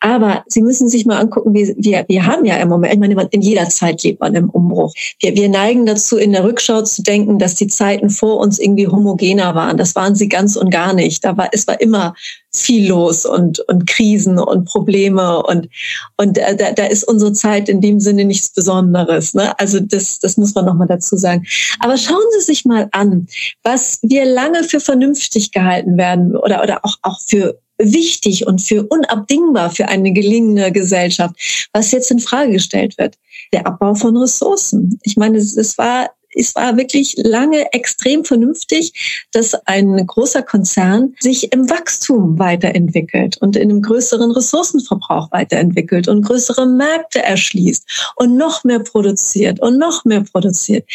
Aber 0.00 0.44
Sie 0.46 0.62
müssen 0.62 0.88
sich 0.88 1.04
mal 1.04 1.18
angucken, 1.18 1.52
wie, 1.52 1.74
wir, 1.76 2.06
wir 2.08 2.26
haben 2.26 2.44
ja 2.44 2.56
im 2.56 2.68
Moment, 2.68 2.94
ich 2.94 2.98
meine, 2.98 3.28
in 3.30 3.42
jeder 3.42 3.68
Zeit 3.68 4.02
lebt 4.02 4.20
man 4.20 4.34
im 4.34 4.48
Umbruch. 4.48 4.94
Wir, 5.20 5.34
wir 5.34 5.48
neigen 5.48 5.84
dazu, 5.84 6.16
in 6.16 6.32
der 6.32 6.44
Rückschau 6.44 6.82
zu 6.82 7.02
denken, 7.02 7.38
dass 7.38 7.54
die 7.54 7.66
Zeiten 7.66 8.08
vor 8.08 8.38
uns 8.38 8.58
irgendwie 8.58 8.88
homogener 8.88 9.54
waren. 9.54 9.76
Das 9.76 9.94
waren 9.94 10.14
sie 10.14 10.28
ganz 10.28 10.56
und 10.56 10.70
gar 10.70 10.94
nicht. 10.94 11.24
Da 11.24 11.36
war, 11.36 11.48
es 11.52 11.66
war 11.66 11.80
immer 11.80 12.14
viel 12.52 12.88
los 12.88 13.24
und, 13.24 13.60
und 13.68 13.86
Krisen 13.86 14.38
und 14.38 14.64
Probleme 14.64 15.42
und, 15.42 15.68
und 16.16 16.38
äh, 16.38 16.56
da, 16.56 16.72
da 16.72 16.86
ist 16.86 17.04
unsere 17.04 17.32
Zeit 17.32 17.68
in 17.68 17.80
dem 17.80 18.00
Sinne 18.00 18.24
nichts 18.24 18.50
Besonderes. 18.50 19.34
Ne? 19.34 19.58
Also 19.58 19.78
das, 19.80 20.18
das 20.18 20.36
muss 20.36 20.54
man 20.54 20.64
nochmal 20.64 20.88
dazu 20.88 21.16
sagen. 21.16 21.46
Aber 21.78 21.96
schauen 21.96 22.18
Sie 22.38 22.44
sich 22.44 22.64
mal 22.64 22.88
an, 22.92 23.28
was 23.62 24.00
wir 24.02 24.24
lange 24.24 24.64
für 24.64 24.80
vernünftig 24.80 25.52
gehalten 25.52 25.96
werden 25.96 26.36
oder, 26.36 26.62
oder 26.62 26.84
auch, 26.84 26.96
auch 27.02 27.20
für 27.20 27.58
wichtig 27.78 28.46
und 28.46 28.60
für 28.60 28.84
unabdingbar 28.84 29.70
für 29.70 29.88
eine 29.88 30.12
gelingende 30.12 30.70
Gesellschaft, 30.72 31.34
was 31.72 31.92
jetzt 31.92 32.10
in 32.10 32.18
Frage 32.18 32.52
gestellt 32.52 32.98
wird. 32.98 33.16
Der 33.52 33.66
Abbau 33.66 33.94
von 33.94 34.16
Ressourcen. 34.16 34.98
Ich 35.02 35.16
meine, 35.16 35.38
es 35.38 35.78
war 35.78 36.10
es 36.34 36.54
war 36.54 36.76
wirklich 36.76 37.14
lange 37.16 37.72
extrem 37.72 38.24
vernünftig, 38.24 39.26
dass 39.32 39.54
ein 39.66 40.06
großer 40.06 40.42
Konzern 40.42 41.14
sich 41.20 41.52
im 41.52 41.68
Wachstum 41.68 42.38
weiterentwickelt 42.38 43.38
und 43.38 43.56
in 43.56 43.70
einem 43.70 43.82
größeren 43.82 44.30
Ressourcenverbrauch 44.30 45.32
weiterentwickelt 45.32 46.08
und 46.08 46.22
größere 46.22 46.66
Märkte 46.66 47.22
erschließt 47.22 48.12
und 48.16 48.36
noch 48.36 48.64
mehr 48.64 48.80
produziert 48.80 49.60
und 49.60 49.78
noch 49.78 50.04
mehr 50.04 50.22
produziert. 50.22 50.88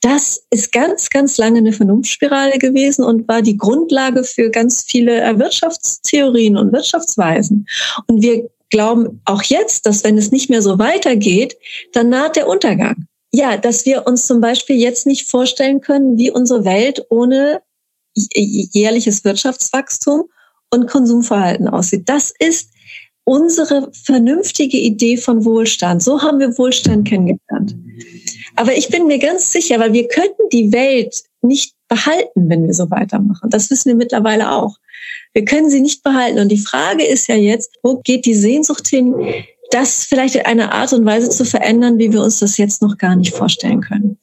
Das 0.00 0.44
ist 0.50 0.72
ganz, 0.72 1.10
ganz 1.10 1.38
lange 1.38 1.58
eine 1.58 1.72
Vernunftspirale 1.72 2.58
gewesen 2.58 3.04
und 3.04 3.28
war 3.28 3.42
die 3.42 3.56
Grundlage 3.56 4.24
für 4.24 4.50
ganz 4.50 4.82
viele 4.82 5.38
Wirtschaftstheorien 5.38 6.56
und 6.56 6.72
Wirtschaftsweisen. 6.72 7.66
Und 8.06 8.22
wir 8.22 8.48
glauben 8.70 9.20
auch 9.24 9.42
jetzt, 9.42 9.86
dass 9.86 10.02
wenn 10.04 10.18
es 10.18 10.30
nicht 10.30 10.50
mehr 10.50 10.62
so 10.62 10.78
weitergeht, 10.78 11.56
dann 11.92 12.08
naht 12.08 12.36
der 12.36 12.48
Untergang 12.48 13.06
ja, 13.32 13.56
dass 13.56 13.86
wir 13.86 14.06
uns 14.06 14.26
zum 14.26 14.40
Beispiel 14.40 14.76
jetzt 14.76 15.06
nicht 15.06 15.28
vorstellen 15.28 15.80
können, 15.80 16.18
wie 16.18 16.30
unsere 16.30 16.64
Welt 16.64 17.04
ohne 17.08 17.62
jährliches 18.14 19.24
Wirtschaftswachstum 19.24 20.24
und 20.70 20.86
Konsumverhalten 20.86 21.66
aussieht. 21.66 22.08
Das 22.08 22.32
ist 22.38 22.70
unsere 23.24 23.90
vernünftige 23.92 24.76
Idee 24.76 25.16
von 25.16 25.44
Wohlstand. 25.44 26.02
So 26.02 26.22
haben 26.22 26.40
wir 26.40 26.58
Wohlstand 26.58 27.08
kennengelernt. 27.08 27.74
Aber 28.56 28.76
ich 28.76 28.88
bin 28.88 29.06
mir 29.06 29.18
ganz 29.18 29.50
sicher, 29.50 29.78
weil 29.78 29.92
wir 29.92 30.08
könnten 30.08 30.48
die 30.52 30.72
Welt 30.72 31.22
nicht 31.40 31.74
behalten, 31.88 32.48
wenn 32.48 32.66
wir 32.66 32.74
so 32.74 32.90
weitermachen. 32.90 33.48
Das 33.50 33.70
wissen 33.70 33.88
wir 33.88 33.96
mittlerweile 33.96 34.52
auch. 34.52 34.76
Wir 35.32 35.44
können 35.44 35.70
sie 35.70 35.80
nicht 35.80 36.02
behalten. 36.02 36.38
Und 36.38 36.50
die 36.50 36.58
Frage 36.58 37.04
ist 37.04 37.28
ja 37.28 37.36
jetzt, 37.36 37.78
wo 37.82 38.00
geht 38.02 38.26
die 38.26 38.34
Sehnsucht 38.34 38.88
hin, 38.88 39.14
das 39.72 40.04
vielleicht 40.04 40.34
in 40.34 40.44
einer 40.44 40.72
Art 40.72 40.92
und 40.92 41.04
Weise 41.04 41.30
zu 41.30 41.44
verändern, 41.44 41.98
wie 41.98 42.12
wir 42.12 42.22
uns 42.22 42.38
das 42.38 42.58
jetzt 42.58 42.82
noch 42.82 42.98
gar 42.98 43.16
nicht 43.16 43.34
vorstellen 43.34 43.80
können. 43.80 44.18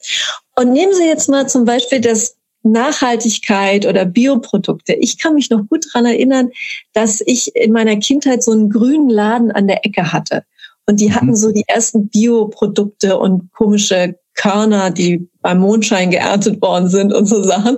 Und 0.55 0.71
nehmen 0.71 0.93
Sie 0.93 1.05
jetzt 1.05 1.29
mal 1.29 1.47
zum 1.47 1.65
Beispiel 1.65 2.01
das 2.01 2.35
Nachhaltigkeit 2.63 3.85
oder 3.85 4.05
Bioprodukte. 4.05 4.93
Ich 4.93 5.17
kann 5.17 5.33
mich 5.33 5.49
noch 5.49 5.67
gut 5.69 5.85
dran 5.91 6.05
erinnern, 6.05 6.49
dass 6.93 7.21
ich 7.21 7.55
in 7.55 7.71
meiner 7.71 7.95
Kindheit 7.97 8.43
so 8.43 8.51
einen 8.51 8.69
grünen 8.69 9.09
Laden 9.09 9.51
an 9.51 9.67
der 9.67 9.85
Ecke 9.85 10.11
hatte. 10.11 10.43
Und 10.85 10.99
die 10.99 11.13
hatten 11.13 11.27
mhm. 11.27 11.35
so 11.35 11.51
die 11.51 11.65
ersten 11.67 12.09
Bioprodukte 12.09 13.17
und 13.17 13.51
komische 13.53 14.15
Körner, 14.35 14.89
die 14.89 15.29
beim 15.41 15.59
Mondschein 15.59 16.11
geerntet 16.11 16.61
worden 16.61 16.89
sind 16.89 17.13
und 17.13 17.25
so 17.25 17.43
Sachen. 17.43 17.77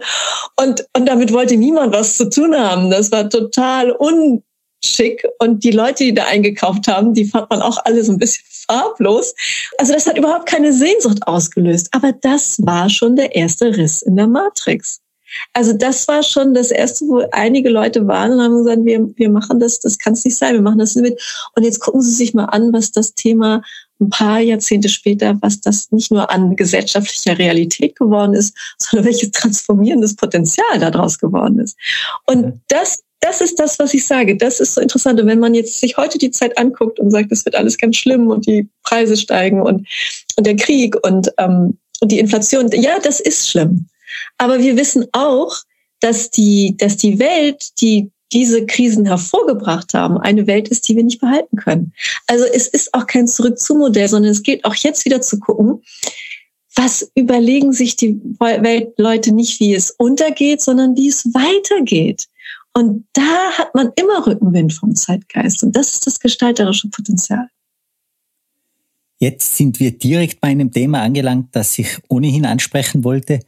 Und, 0.58 0.86
und 0.96 1.08
damit 1.08 1.34
wollte 1.34 1.58
niemand 1.58 1.94
was 1.94 2.18
zu 2.18 2.30
tun 2.30 2.56
haben. 2.56 2.90
Das 2.90 3.12
war 3.12 3.30
total 3.30 3.92
un, 3.92 4.44
schick. 4.84 5.26
Und 5.40 5.64
die 5.64 5.72
Leute, 5.72 6.04
die 6.04 6.14
da 6.14 6.26
eingekauft 6.26 6.88
haben, 6.88 7.14
die 7.14 7.26
fand 7.26 7.50
man 7.50 7.62
auch 7.62 7.78
alle 7.86 8.04
so 8.04 8.12
ein 8.12 8.18
bisschen 8.18 8.46
farblos. 8.68 9.34
Also 9.78 9.94
das 9.94 10.08
hat 10.08 10.18
überhaupt 10.18 10.46
keine 10.46 10.74
Sehnsucht 10.74 11.26
ausgelöst. 11.28 11.90
Aber 11.92 12.14
das 12.14 12.58
war 12.66 12.90
schon 12.90 13.16
der 13.16 13.36
erste 13.36 13.76
Riss 13.76 14.02
in 14.02 14.16
der 14.16 14.28
Matrix. 14.28 15.02
Also 15.54 15.74
das 15.74 16.08
war 16.08 16.24
schon 16.24 16.54
das 16.54 16.72
erste, 16.72 17.06
wo 17.06 17.24
einige 17.32 17.70
Leute 17.70 18.06
waren 18.08 18.34
und 18.34 18.42
haben 18.42 18.58
gesagt, 18.58 18.84
wir, 18.84 19.08
wir 19.16 19.30
machen 19.30 19.60
das, 19.60 19.80
das 19.80 19.98
kann 19.98 20.14
es 20.14 20.26
nicht 20.26 20.38
sein, 20.38 20.56
wir 20.56 20.62
machen 20.62 20.80
das 20.80 20.96
nicht 20.96 21.10
mit. 21.10 21.22
Und 21.56 21.64
jetzt 21.64 21.80
gucken 21.80 22.02
Sie 22.02 22.12
sich 22.12 22.34
mal 22.34 22.46
an, 22.46 22.74
was 22.74 22.92
das 22.92 23.14
Thema 23.14 23.62
ein 24.00 24.10
paar 24.10 24.40
Jahrzehnte 24.40 24.90
später, 24.90 25.38
was 25.42 25.62
das 25.62 25.92
nicht 25.92 26.12
nur 26.12 26.30
an 26.32 26.56
gesellschaftlicher 26.56 27.38
Realität 27.38 27.96
geworden 27.96 28.34
ist, 28.34 28.58
sondern 28.78 29.06
welches 29.06 29.32
transformierendes 29.32 30.16
Potenzial 30.16 30.80
daraus 30.80 31.18
geworden 31.18 31.60
ist. 31.60 31.78
Und 32.26 32.60
das 32.68 33.04
das 33.22 33.40
ist 33.40 33.60
das, 33.60 33.80
was 33.80 33.94
ich 33.94 34.06
sage. 34.06 34.36
Das 34.36 34.60
ist 34.60 34.74
so 34.74 34.82
interessant. 34.82 35.20
Und 35.20 35.28
wenn 35.28 35.40
man 35.40 35.54
jetzt 35.54 35.80
sich 35.80 35.96
heute 35.96 36.18
die 36.18 36.32
Zeit 36.32 36.58
anguckt 36.58 37.00
und 37.00 37.12
sagt, 37.12 37.32
es 37.32 37.46
wird 37.46 37.56
alles 37.56 37.78
ganz 37.78 37.96
schlimm 37.96 38.28
und 38.28 38.48
die 38.48 38.68
Preise 38.84 39.16
steigen 39.16 39.62
und, 39.62 39.88
und 40.36 40.48
der 40.48 40.56
Krieg 40.56 40.96
und, 41.06 41.32
ähm, 41.38 41.78
und 42.02 42.12
die 42.12 42.20
Inflation, 42.20 42.70
ja, 42.74 43.00
das 43.00 43.20
ist 43.20 43.50
schlimm. 43.50 43.88
Aber 44.38 44.60
wir 44.60 44.76
wissen 44.76 45.06
auch, 45.14 45.56
dass 46.00 46.32
die, 46.32 46.76
dass 46.78 46.98
die 46.98 47.20
Welt, 47.20 47.80
die 47.80 48.12
diese 48.34 48.66
Krisen 48.66 49.06
hervorgebracht 49.06 49.94
haben, 49.94 50.18
eine 50.18 50.48
Welt 50.48 50.70
ist, 50.70 50.88
die 50.88 50.96
wir 50.96 51.04
nicht 51.04 51.22
behalten 51.22 51.58
können. 51.58 51.94
Also 52.28 52.46
es 52.46 52.68
ist 52.68 52.94
auch 52.94 53.06
kein 53.06 53.28
Zurück-zu-Modell, 53.28 54.08
sondern 54.08 54.32
es 54.32 54.42
gilt 54.42 54.66
auch 54.66 54.76
jetzt 54.76 55.06
wieder 55.06 55.22
zu 55.22 55.40
gucken, 55.40 55.84
was 56.76 57.12
überlegen 57.16 57.74
sich 57.74 57.98
die 57.98 58.20
Weltleute 58.40 59.34
nicht, 59.34 59.60
wie 59.60 59.76
es 59.76 59.92
untergeht, 59.92 60.62
sondern 60.62 60.96
wie 60.96 61.10
es 61.10 61.26
weitergeht. 61.34 62.28
Und 62.74 63.06
da 63.14 63.52
hat 63.58 63.76
man 63.76 63.92
immer 63.96 64.26
Rückenwind 64.26 64.74
vom 64.74 64.96
Zeitgeist. 64.96 65.64
Und 65.64 65.76
das 65.76 65.94
ist 65.94 66.08
das 66.08 66.20
gestalterische 66.20 66.90
Potenzial. 66.90 67.48
Jetzt 69.20 69.56
sind 69.56 69.80
wir 69.80 69.92
direkt 69.92 70.42
bei 70.42 70.48
einem 70.48 70.72
Thema 70.72 71.02
angelangt, 71.02 71.50
das 71.52 71.78
ich 71.78 72.00
ohnehin 72.08 72.46
ansprechen 72.46 73.04
wollte. 73.04 73.40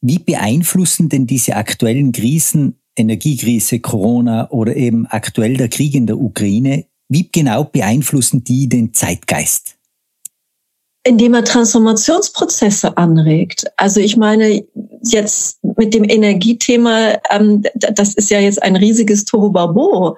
Wie 0.00 0.18
beeinflussen 0.18 1.08
denn 1.08 1.26
diese 1.26 1.54
aktuellen 1.54 2.12
Krisen, 2.12 2.80
Energiekrise, 2.96 3.80
Corona 3.80 4.50
oder 4.50 4.74
eben 4.74 5.06
aktuell 5.06 5.56
der 5.56 5.68
Krieg 5.68 5.94
in 5.94 6.06
der 6.06 6.18
Ukraine, 6.18 6.86
wie 7.08 7.28
genau 7.30 7.64
beeinflussen 7.64 8.42
die 8.42 8.68
den 8.68 8.92
Zeitgeist? 8.92 9.76
Indem 11.04 11.34
er 11.34 11.44
Transformationsprozesse 11.44 12.96
anregt. 12.96 13.66
Also 13.76 14.00
ich 14.00 14.16
meine, 14.16 14.64
jetzt 15.02 15.58
mit 15.62 15.94
dem 15.94 16.04
Energiethema, 16.04 17.14
ähm, 17.30 17.62
das 17.74 18.14
ist 18.14 18.30
ja 18.30 18.40
jetzt 18.40 18.62
ein 18.62 18.76
riesiges 18.76 19.24
Tohuwabo. 19.24 20.16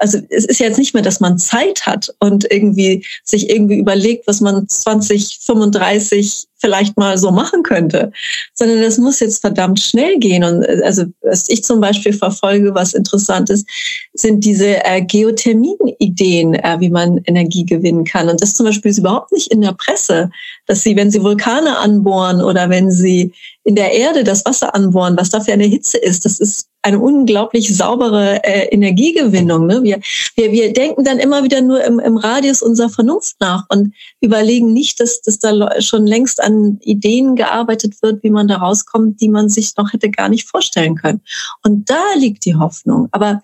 Also 0.00 0.18
es 0.30 0.44
ist 0.44 0.58
jetzt 0.58 0.78
nicht 0.78 0.94
mehr, 0.94 1.02
dass 1.02 1.20
man 1.20 1.38
Zeit 1.38 1.86
hat 1.86 2.12
und 2.18 2.50
irgendwie 2.50 3.04
sich 3.24 3.50
irgendwie 3.50 3.78
überlegt, 3.78 4.26
was 4.26 4.40
man 4.40 4.68
2035 4.68 6.48
vielleicht 6.60 6.96
mal 6.96 7.16
so 7.18 7.30
machen 7.30 7.62
könnte, 7.62 8.12
sondern 8.54 8.82
das 8.82 8.98
muss 8.98 9.20
jetzt 9.20 9.40
verdammt 9.40 9.80
schnell 9.80 10.18
gehen. 10.18 10.44
Und 10.44 10.62
äh, 10.62 10.82
also 10.84 11.04
was 11.22 11.48
ich 11.48 11.64
zum 11.64 11.80
Beispiel 11.80 12.12
verfolge, 12.12 12.74
was 12.74 12.94
interessant 12.94 13.50
ist, 13.50 13.66
sind 14.12 14.44
diese 14.44 14.84
äh, 14.84 15.02
Geothermien-Ideen, 15.02 16.54
äh, 16.54 16.76
wie 16.80 16.90
man 16.90 17.18
Energie 17.24 17.64
gewinnen 17.64 18.04
kann. 18.04 18.28
Und 18.28 18.42
das 18.42 18.54
zum 18.54 18.66
Beispiel 18.66 18.90
ist 18.90 18.98
überhaupt 18.98 19.32
nicht 19.32 19.50
in 19.50 19.62
der 19.62 19.72
Presse, 19.72 20.30
dass 20.66 20.82
sie, 20.82 20.96
wenn 20.96 21.10
sie 21.10 21.22
Vulkane 21.22 21.78
anbohren 21.78 22.42
oder 22.42 22.68
wenn 22.68 22.90
sie 22.90 23.32
in 23.64 23.74
der 23.74 23.92
Erde 23.92 24.24
das 24.24 24.44
Wasser 24.44 24.74
anbohren, 24.74 25.16
was 25.16 25.30
dafür 25.30 25.54
eine 25.54 25.64
Hitze 25.64 25.98
ist, 25.98 26.24
das 26.24 26.40
ist 26.40 26.69
eine 26.82 26.98
unglaublich 26.98 27.74
saubere 27.76 28.42
äh, 28.44 28.68
Energiegewinnung. 28.68 29.66
Ne? 29.66 29.82
Wir, 29.82 30.00
wir, 30.34 30.52
wir 30.52 30.72
denken 30.72 31.04
dann 31.04 31.18
immer 31.18 31.44
wieder 31.44 31.60
nur 31.60 31.84
im, 31.84 31.98
im 31.98 32.16
Radius 32.16 32.62
unserer 32.62 32.88
Vernunft 32.88 33.36
nach 33.40 33.66
und 33.68 33.94
überlegen 34.20 34.72
nicht, 34.72 35.00
dass, 35.00 35.20
dass 35.20 35.38
da 35.38 35.80
schon 35.80 36.06
längst 36.06 36.42
an 36.42 36.78
Ideen 36.82 37.36
gearbeitet 37.36 38.00
wird, 38.02 38.22
wie 38.22 38.30
man 38.30 38.48
da 38.48 38.56
rauskommt, 38.56 39.20
die 39.20 39.28
man 39.28 39.48
sich 39.48 39.76
noch 39.76 39.92
hätte 39.92 40.10
gar 40.10 40.28
nicht 40.28 40.48
vorstellen 40.48 40.96
können. 40.96 41.20
Und 41.64 41.90
da 41.90 42.02
liegt 42.16 42.44
die 42.44 42.56
Hoffnung. 42.56 43.08
Aber 43.10 43.42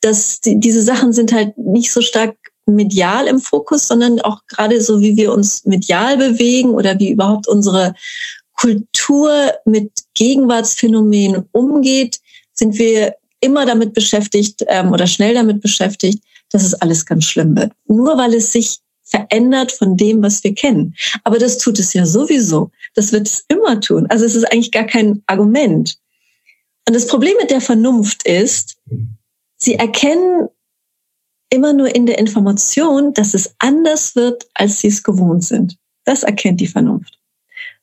das, 0.00 0.40
die, 0.40 0.60
diese 0.60 0.82
Sachen 0.82 1.12
sind 1.12 1.32
halt 1.32 1.58
nicht 1.58 1.92
so 1.92 2.00
stark 2.00 2.36
medial 2.66 3.26
im 3.26 3.40
Fokus, 3.40 3.86
sondern 3.88 4.20
auch 4.20 4.40
gerade 4.48 4.80
so, 4.80 5.00
wie 5.00 5.16
wir 5.16 5.32
uns 5.32 5.64
medial 5.64 6.16
bewegen 6.16 6.70
oder 6.70 6.98
wie 6.98 7.10
überhaupt 7.10 7.48
unsere 7.48 7.94
Kultur 8.56 9.52
mit 9.64 9.92
Gegenwartsphänomenen 10.14 11.44
umgeht, 11.52 12.18
sind 12.58 12.78
wir 12.78 13.14
immer 13.40 13.66
damit 13.66 13.92
beschäftigt 13.92 14.64
ähm, 14.68 14.92
oder 14.92 15.06
schnell 15.06 15.34
damit 15.34 15.60
beschäftigt, 15.60 16.22
dass 16.50 16.64
es 16.64 16.74
alles 16.74 17.06
ganz 17.06 17.24
schlimm 17.24 17.56
wird. 17.56 17.72
Nur 17.86 18.16
weil 18.16 18.34
es 18.34 18.52
sich 18.52 18.78
verändert 19.02 19.72
von 19.72 19.96
dem, 19.96 20.22
was 20.22 20.42
wir 20.42 20.54
kennen. 20.54 20.94
Aber 21.22 21.38
das 21.38 21.58
tut 21.58 21.78
es 21.78 21.92
ja 21.92 22.04
sowieso. 22.06 22.70
Das 22.94 23.12
wird 23.12 23.28
es 23.28 23.44
immer 23.48 23.80
tun. 23.80 24.06
Also 24.08 24.24
es 24.24 24.34
ist 24.34 24.44
eigentlich 24.50 24.72
gar 24.72 24.84
kein 24.84 25.22
Argument. 25.26 25.96
Und 26.88 26.94
das 26.94 27.06
Problem 27.06 27.34
mit 27.40 27.50
der 27.50 27.60
Vernunft 27.60 28.26
ist, 28.26 28.76
sie 29.58 29.74
erkennen 29.74 30.48
immer 31.50 31.72
nur 31.72 31.94
in 31.94 32.06
der 32.06 32.18
Information, 32.18 33.14
dass 33.14 33.34
es 33.34 33.54
anders 33.58 34.16
wird, 34.16 34.46
als 34.54 34.80
sie 34.80 34.88
es 34.88 35.02
gewohnt 35.02 35.44
sind. 35.44 35.76
Das 36.04 36.24
erkennt 36.24 36.60
die 36.60 36.66
Vernunft. 36.66 37.18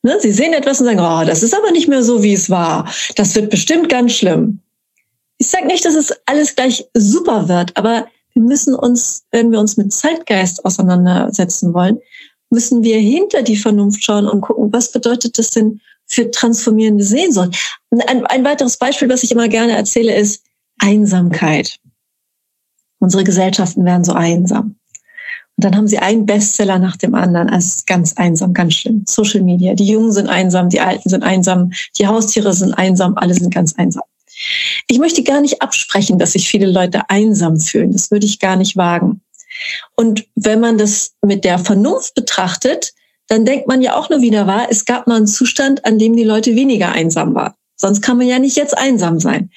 Ne? 0.03 0.18
Sie 0.20 0.32
sehen 0.32 0.53
etwas 0.53 0.82
und 0.82 0.88
sagen, 0.88 1.00
oh, 1.00 1.25
das 1.25 1.44
ist 1.44 1.56
aber 1.56 1.72
nicht 1.72 1.88
mehr 1.88 2.03
so, 2.03 2.24
wie 2.24 2.34
es 2.34 2.50
war. 2.50 2.92
Das 3.15 3.36
wird 3.36 3.50
bestimmt 3.50 3.88
ganz 3.88 4.13
schlimm. 4.13 4.60
Ich 5.44 5.50
sage 5.50 5.68
nicht, 5.68 5.84
dass 5.84 5.96
es 5.96 6.14
alles 6.26 6.56
gleich 6.56 6.88
super 6.94 7.50
wird, 7.50 7.76
aber 7.76 8.08
wir 8.32 8.42
müssen 8.42 8.74
uns, 8.74 9.26
wenn 9.32 9.52
wir 9.52 9.60
uns 9.60 9.76
mit 9.76 9.92
Zeitgeist 9.92 10.64
auseinandersetzen 10.64 11.74
wollen, 11.74 12.00
müssen 12.50 12.82
wir 12.82 12.98
hinter 12.98 13.42
die 13.42 13.58
Vernunft 13.58 14.06
schauen 14.06 14.26
und 14.26 14.40
gucken, 14.40 14.72
was 14.72 14.94
bedeutet 14.94 15.38
das 15.38 15.50
denn 15.50 15.82
für 16.06 16.32
transformierende 16.32 17.04
Sehnsucht. 17.04 17.58
Ein, 17.92 18.26
ein 18.26 18.46
weiteres 18.46 18.78
Beispiel, 18.78 19.10
was 19.10 19.24
ich 19.24 19.34
immer 19.34 19.50
gerne 19.50 19.74
erzähle, 19.76 20.16
ist 20.16 20.46
Einsamkeit. 20.80 21.78
Unsere 23.00 23.26
Gesellschaften 23.26 23.84
werden 23.84 24.06
so 24.06 24.14
einsam. 24.14 24.78
Und 25.58 25.66
dann 25.66 25.76
haben 25.76 25.90
sie 25.90 26.00
einen 26.00 26.26
Bestseller 26.26 26.80
nach 26.80 26.96
dem 26.96 27.16
anderen. 27.16 27.50
Also 27.50 27.68
es 27.68 27.76
ist 27.76 27.88
ganz 27.88 28.14
einsam, 28.14 28.54
ganz 28.54 28.76
schlimm. 28.76 29.04
Social 29.10 29.42
Media. 29.42 29.74
Die 29.74 29.88
Jungen 29.88 30.14
sind 30.14 30.30
einsam, 30.30 30.70
die 30.70 30.80
Alten 30.80 31.10
sind 31.10 31.24
einsam, 31.24 31.74
die 31.98 32.08
Haustiere 32.08 32.54
sind 32.54 32.74
einsam, 32.74 33.18
alle 33.18 33.34
sind 33.34 33.54
ganz 33.54 33.76
einsam. 33.76 34.04
Ich 34.88 35.00
möchte 35.00 35.24
gar 35.24 35.42
nicht 35.42 35.62
absprechen, 35.62 36.20
dass 36.20 36.34
sich 36.34 36.50
viele 36.50 36.68
Leute 36.68 37.10
einsam 37.10 37.60
fühlen. 37.60 37.92
Das 37.92 38.12
würde 38.12 38.26
ich 38.26 38.40
gar 38.40 38.56
nicht 38.56 38.78
wagen. 38.78 39.22
Und 39.96 40.26
wenn 40.36 40.60
man 40.60 40.78
das 40.78 41.14
mit 41.22 41.44
der 41.44 41.60
Vernunft 41.60 42.16
betrachtet, 42.16 42.94
dann 43.28 43.46
denkt 43.46 43.68
man 43.68 43.82
ja 43.82 43.96
auch 43.96 44.10
nur 44.10 44.22
wieder 44.22 44.48
wahr, 44.48 44.68
es 44.70 44.86
gab 44.86 45.08
mal 45.08 45.16
einen 45.16 45.28
Zustand, 45.28 45.86
an 45.86 45.98
dem 45.98 46.16
die 46.16 46.24
Leute 46.24 46.56
weniger 46.56 46.92
einsam 46.92 47.34
waren. 47.36 47.54
Sonst 47.76 48.02
kann 48.02 48.18
man 48.18 48.28
ja 48.28 48.40
nicht 48.40 48.58
jetzt 48.58 48.78
einsam 48.78 49.20
sein. 49.20 49.52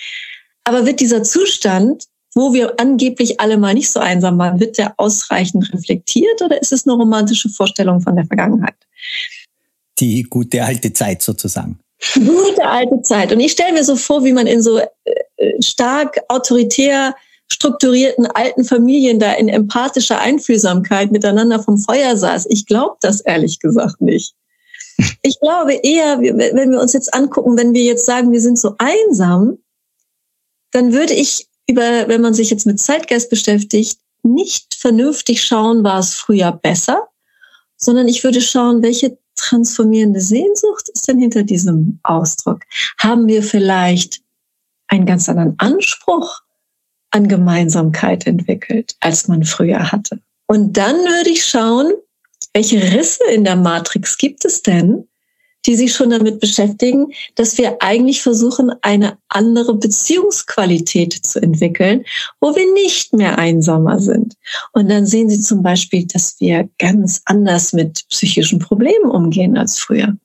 Aber 0.64 0.86
wird 0.86 1.00
dieser 1.00 1.22
Zustand 1.22 2.06
wo 2.36 2.52
wir 2.52 2.78
angeblich 2.78 3.40
alle 3.40 3.56
mal 3.56 3.72
nicht 3.72 3.90
so 3.90 3.98
einsam 3.98 4.38
waren, 4.38 4.60
wird 4.60 4.76
der 4.76 4.94
ausreichend 4.98 5.72
reflektiert 5.72 6.42
oder 6.42 6.60
ist 6.60 6.70
es 6.70 6.86
eine 6.86 6.92
romantische 6.92 7.48
Vorstellung 7.48 8.02
von 8.02 8.14
der 8.14 8.26
Vergangenheit? 8.26 8.76
Die 9.98 10.22
gute 10.24 10.62
alte 10.62 10.92
Zeit 10.92 11.22
sozusagen. 11.22 11.80
Gute 12.14 12.66
alte 12.66 13.00
Zeit. 13.02 13.32
Und 13.32 13.40
ich 13.40 13.52
stelle 13.52 13.72
mir 13.72 13.84
so 13.84 13.96
vor, 13.96 14.24
wie 14.24 14.32
man 14.32 14.46
in 14.46 14.62
so 14.62 14.78
äh, 14.78 15.62
stark 15.62 16.20
autoritär 16.28 17.14
strukturierten 17.48 18.26
alten 18.26 18.64
Familien 18.64 19.18
da 19.18 19.32
in 19.34 19.48
empathischer 19.48 20.20
Einfühlsamkeit 20.20 21.12
miteinander 21.12 21.62
vom 21.62 21.78
Feuer 21.78 22.16
saß. 22.16 22.46
Ich 22.50 22.66
glaube 22.66 22.96
das 23.00 23.20
ehrlich 23.20 23.60
gesagt 23.60 24.00
nicht. 24.00 24.34
Ich 25.22 25.38
glaube 25.40 25.74
eher, 25.74 26.20
wenn 26.20 26.72
wir 26.72 26.80
uns 26.80 26.92
jetzt 26.92 27.12
angucken, 27.14 27.56
wenn 27.56 27.74
wir 27.74 27.84
jetzt 27.84 28.06
sagen, 28.06 28.32
wir 28.32 28.40
sind 28.40 28.58
so 28.58 28.74
einsam, 28.78 29.58
dann 30.72 30.92
würde 30.92 31.12
ich 31.14 31.48
über, 31.68 32.08
wenn 32.08 32.20
man 32.20 32.34
sich 32.34 32.50
jetzt 32.50 32.66
mit 32.66 32.80
Zeitgeist 32.80 33.30
beschäftigt, 33.30 33.98
nicht 34.22 34.74
vernünftig 34.74 35.42
schauen, 35.42 35.84
war 35.84 36.00
es 36.00 36.14
früher 36.14 36.50
besser, 36.50 37.08
sondern 37.76 38.08
ich 38.08 38.24
würde 38.24 38.40
schauen, 38.40 38.82
welche 38.82 39.18
transformierende 39.36 40.20
Sehnsucht 40.20 40.88
ist 40.92 41.06
denn 41.08 41.18
hinter 41.18 41.42
diesem 41.42 42.00
Ausdruck? 42.02 42.62
Haben 42.98 43.28
wir 43.28 43.42
vielleicht 43.42 44.20
einen 44.88 45.06
ganz 45.06 45.28
anderen 45.28 45.54
Anspruch 45.58 46.42
an 47.10 47.28
Gemeinsamkeit 47.28 48.26
entwickelt, 48.26 48.96
als 49.00 49.28
man 49.28 49.44
früher 49.44 49.92
hatte? 49.92 50.20
Und 50.46 50.76
dann 50.76 50.96
würde 50.96 51.30
ich 51.30 51.44
schauen, 51.44 51.92
welche 52.52 52.80
Risse 52.80 53.24
in 53.32 53.44
der 53.44 53.56
Matrix 53.56 54.16
gibt 54.18 54.44
es 54.44 54.62
denn, 54.62 55.08
die 55.66 55.76
sich 55.76 55.92
schon 55.92 56.10
damit 56.10 56.40
beschäftigen, 56.40 57.12
dass 57.34 57.58
wir 57.58 57.82
eigentlich 57.82 58.22
versuchen, 58.22 58.72
eine 58.82 59.18
andere 59.28 59.74
Beziehungsqualität 59.74 61.12
zu 61.12 61.42
entwickeln, 61.42 62.04
wo 62.40 62.54
wir 62.54 62.72
nicht 62.72 63.12
mehr 63.12 63.38
einsamer 63.38 63.98
sind. 63.98 64.34
Und 64.72 64.88
dann 64.90 65.06
sehen 65.06 65.28
Sie 65.28 65.40
zum 65.40 65.62
Beispiel, 65.62 66.06
dass 66.06 66.36
wir 66.40 66.68
ganz 66.78 67.22
anders 67.24 67.72
mit 67.72 68.04
psychischen 68.08 68.58
Problemen 68.58 69.10
umgehen 69.10 69.56
als 69.56 69.78
früher. 69.78 70.16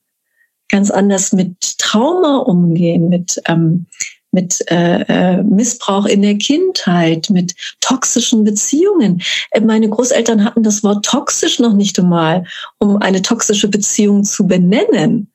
Ganz 0.70 0.92
anders 0.92 1.34
mit 1.34 1.78
Trauma 1.80 2.38
umgehen, 2.38 3.10
mit 3.10 3.42
ähm, 3.48 3.88
mit 4.32 4.64
äh, 4.72 5.02
äh, 5.02 5.44
Missbrauch 5.44 6.06
in 6.06 6.22
der 6.22 6.38
Kindheit, 6.38 7.30
mit 7.30 7.54
toxischen 7.82 8.44
Beziehungen. 8.44 9.22
Äh, 9.52 9.62
meine 9.62 9.90
Großeltern 9.90 10.44
hatten 10.44 10.64
das 10.64 10.84
Wort 10.84 11.06
toxisch 11.06 11.60
noch 11.60 11.74
nicht 11.74 12.00
einmal, 12.00 12.46
um 12.80 12.98
eine 12.98 13.22
toxische 13.22 13.68
Beziehung 13.68 14.24
zu 14.24 14.48
benennen. 14.48 15.28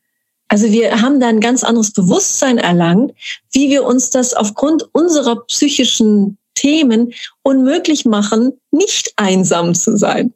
Also 0.49 0.71
wir 0.71 1.01
haben 1.01 1.21
da 1.21 1.29
ein 1.29 1.41
ganz 1.41 1.65
anderes 1.65 1.93
Bewusstsein 1.93 2.59
erlangt, 2.59 3.13
wie 3.53 3.69
wir 3.69 3.85
uns 3.85 4.11
das 4.11 4.33
aufgrund 4.33 4.89
unserer 4.93 5.45
psychischen 5.47 6.39
Themen 6.55 7.13
unmöglich 7.43 8.05
machen, 8.05 8.53
nicht 8.71 9.13
einsam 9.17 9.75
zu 9.75 9.97
sein. 9.97 10.33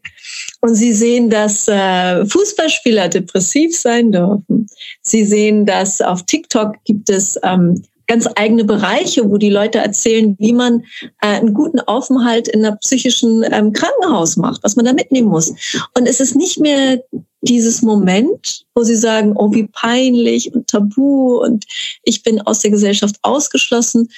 Und 0.61 0.75
Sie 0.75 0.93
sehen, 0.93 1.31
dass 1.31 1.67
äh, 1.67 2.27
Fußballspieler 2.27 3.09
depressiv 3.09 3.77
sein 3.77 4.13
dürfen. 4.13 4.67
Sie 5.01 5.25
sehen, 5.25 5.65
dass 5.65 6.01
auf 6.03 6.25
TikTok 6.27 6.75
gibt 6.85 7.09
es 7.09 7.39
ähm, 7.43 7.83
ganz 8.11 8.29
eigene 8.35 8.65
Bereiche, 8.65 9.31
wo 9.31 9.39
die 9.39 9.51
Leute 9.51 9.79
erzählen, 9.79 10.35
wie 10.41 10.53
man 10.53 10.81
äh, 11.21 11.29
einen 11.29 11.55
guten 11.55 11.79
Aufenthalt 11.79 12.49
in 12.49 12.65
einer 12.65 12.75
psychischen 12.79 13.45
ähm, 13.53 13.73
Krankenhaus 13.73 14.37
macht, 14.37 14.65
was 14.65 14.75
man 14.75 14.85
da 14.85 14.93
mitnehmen 14.93 15.29
muss. 15.29 15.55
Und 15.97 16.09
es 16.09 16.19
ist 16.19 16.35
nicht 16.35 16.59
mehr 16.59 17.05
dieses 17.43 17.83
Moment, 17.83 18.67
wo 18.75 18.83
sie 18.83 18.97
sagen, 18.97 19.35
oh, 19.37 19.53
wie 19.53 19.69
peinlich 19.69 20.53
und 20.53 20.67
tabu 20.67 21.39
und 21.41 21.67
ich 22.03 22.25
bin 22.25 22.41
aus 22.41 22.59
der 22.59 22.73
Gesellschaft 22.73 23.15
ausgeschlossen, 23.23 24.09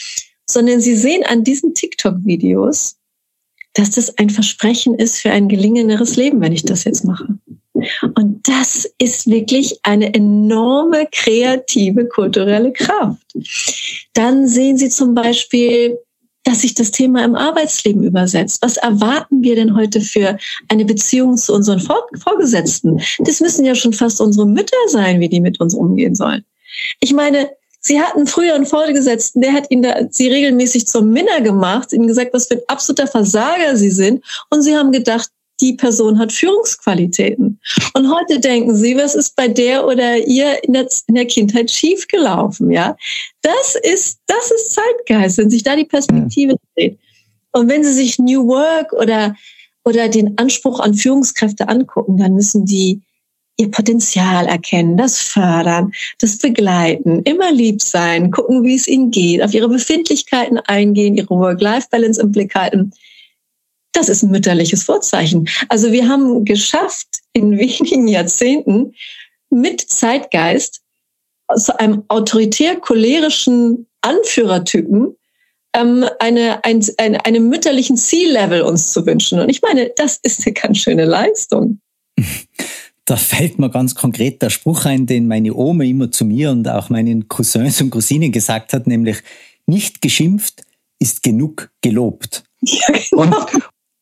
sondern 0.48 0.80
sie 0.80 0.96
sehen 0.96 1.24
an 1.26 1.44
diesen 1.44 1.74
TikTok-Videos, 1.74 2.96
dass 3.74 3.90
das 3.90 4.16
ein 4.16 4.30
Versprechen 4.30 4.94
ist 4.94 5.18
für 5.18 5.32
ein 5.32 5.48
gelingenderes 5.48 6.16
Leben, 6.16 6.40
wenn 6.40 6.54
ich 6.54 6.64
das 6.64 6.84
jetzt 6.84 7.04
mache. 7.04 7.28
Und 8.14 8.46
das 8.48 8.88
ist 8.98 9.28
wirklich 9.28 9.78
eine 9.82 10.12
enorme 10.14 11.06
kreative 11.10 12.06
kulturelle 12.06 12.72
Kraft. 12.72 13.34
Dann 14.14 14.46
sehen 14.46 14.78
Sie 14.78 14.88
zum 14.88 15.14
Beispiel, 15.14 15.98
dass 16.44 16.62
sich 16.62 16.74
das 16.74 16.90
Thema 16.90 17.24
im 17.24 17.34
Arbeitsleben 17.34 18.02
übersetzt. 18.02 18.62
Was 18.62 18.76
erwarten 18.76 19.42
wir 19.42 19.54
denn 19.54 19.76
heute 19.76 20.00
für 20.00 20.38
eine 20.68 20.84
Beziehung 20.84 21.36
zu 21.36 21.54
unseren 21.54 21.80
Vorgesetzten? 21.80 23.00
Das 23.20 23.40
müssen 23.40 23.64
ja 23.64 23.74
schon 23.74 23.92
fast 23.92 24.20
unsere 24.20 24.46
Mütter 24.46 24.76
sein, 24.88 25.20
wie 25.20 25.28
die 25.28 25.40
mit 25.40 25.60
uns 25.60 25.74
umgehen 25.74 26.14
sollen. 26.14 26.44
Ich 27.00 27.12
meine, 27.12 27.50
Sie 27.84 28.00
hatten 28.00 28.28
früher 28.28 28.54
einen 28.54 28.64
Vorgesetzten, 28.64 29.40
der 29.40 29.52
hat 29.52 29.68
ihnen 29.68 29.82
da, 29.82 29.96
sie 30.08 30.28
regelmäßig 30.28 30.86
zum 30.86 31.10
Minner 31.10 31.40
gemacht, 31.40 31.92
ihnen 31.92 32.06
gesagt, 32.06 32.32
was 32.32 32.46
für 32.46 32.54
ein 32.54 32.62
absoluter 32.68 33.08
Versager 33.08 33.76
sie 33.76 33.90
sind. 33.90 34.24
Und 34.50 34.62
sie 34.62 34.76
haben 34.76 34.92
gedacht, 34.92 35.30
die 35.62 35.74
Person 35.74 36.18
hat 36.18 36.32
Führungsqualitäten. 36.32 37.58
Und 37.94 38.12
heute 38.12 38.40
denken 38.40 38.74
Sie, 38.74 38.96
was 38.96 39.14
ist 39.14 39.36
bei 39.36 39.48
der 39.48 39.86
oder 39.86 40.18
ihr 40.18 40.62
in 40.64 40.72
der, 40.74 40.88
in 41.06 41.14
der 41.14 41.26
Kindheit 41.26 41.70
schiefgelaufen? 41.70 42.70
Ja, 42.70 42.96
das 43.40 43.76
ist, 43.82 44.18
das 44.26 44.50
ist 44.50 44.72
Zeitgeist, 44.72 45.38
wenn 45.38 45.50
sich 45.50 45.62
da 45.62 45.76
die 45.76 45.84
Perspektive 45.84 46.56
dreht. 46.74 46.98
Und 47.52 47.68
wenn 47.68 47.84
Sie 47.84 47.92
sich 47.92 48.18
New 48.18 48.46
Work 48.48 48.92
oder, 48.92 49.36
oder 49.84 50.08
den 50.08 50.36
Anspruch 50.36 50.80
an 50.80 50.94
Führungskräfte 50.94 51.68
angucken, 51.68 52.18
dann 52.18 52.34
müssen 52.34 52.66
die 52.66 53.00
ihr 53.58 53.70
Potenzial 53.70 54.46
erkennen, 54.46 54.96
das 54.96 55.18
fördern, 55.18 55.92
das 56.18 56.38
begleiten, 56.38 57.22
immer 57.24 57.52
lieb 57.52 57.82
sein, 57.82 58.30
gucken, 58.30 58.64
wie 58.64 58.74
es 58.74 58.88
ihnen 58.88 59.10
geht, 59.10 59.42
auf 59.42 59.54
ihre 59.54 59.68
Befindlichkeiten 59.68 60.58
eingehen, 60.58 61.16
ihre 61.16 61.30
Work-Life-Balance 61.30 62.20
im 62.20 62.32
Blick 62.32 62.54
halten. 62.54 62.92
Das 63.92 64.08
ist 64.08 64.22
ein 64.22 64.30
mütterliches 64.30 64.84
Vorzeichen. 64.84 65.48
Also 65.68 65.92
wir 65.92 66.08
haben 66.08 66.44
geschafft, 66.44 67.08
in 67.32 67.58
wenigen 67.58 68.08
Jahrzehnten 68.08 68.94
mit 69.50 69.80
Zeitgeist 69.80 70.80
zu 71.56 71.78
einem 71.78 72.04
autoritär 72.08 72.76
cholerischen 72.76 73.86
Anführertypen 74.00 75.16
ähm, 75.74 76.04
eine, 76.18 76.64
ein, 76.64 76.84
ein, 76.98 77.16
einem 77.16 77.48
mütterlichen 77.48 77.96
Ziellevel 77.96 78.62
uns 78.62 78.92
zu 78.92 79.04
wünschen. 79.06 79.40
Und 79.40 79.48
ich 79.48 79.62
meine, 79.62 79.90
das 79.96 80.18
ist 80.22 80.46
eine 80.46 80.54
ganz 80.54 80.78
schöne 80.78 81.04
Leistung. 81.04 81.80
Da 83.04 83.16
fällt 83.16 83.58
mir 83.58 83.68
ganz 83.68 83.96
konkret 83.96 84.40
der 84.42 84.48
Spruch 84.50 84.84
ein, 84.84 85.06
den 85.06 85.26
meine 85.26 85.52
Oma 85.54 85.82
immer 85.82 86.12
zu 86.12 86.24
mir 86.24 86.52
und 86.52 86.68
auch 86.68 86.88
meinen 86.88 87.26
Cousins 87.26 87.80
und 87.80 87.90
Cousinen 87.90 88.30
gesagt 88.30 88.72
hat, 88.72 88.86
nämlich 88.86 89.16
nicht 89.66 90.00
geschimpft 90.00 90.62
ist 91.00 91.22
genug 91.22 91.70
gelobt. 91.80 92.44
Ja, 92.64 92.86
genau. 92.92 93.22
Und, 93.22 93.34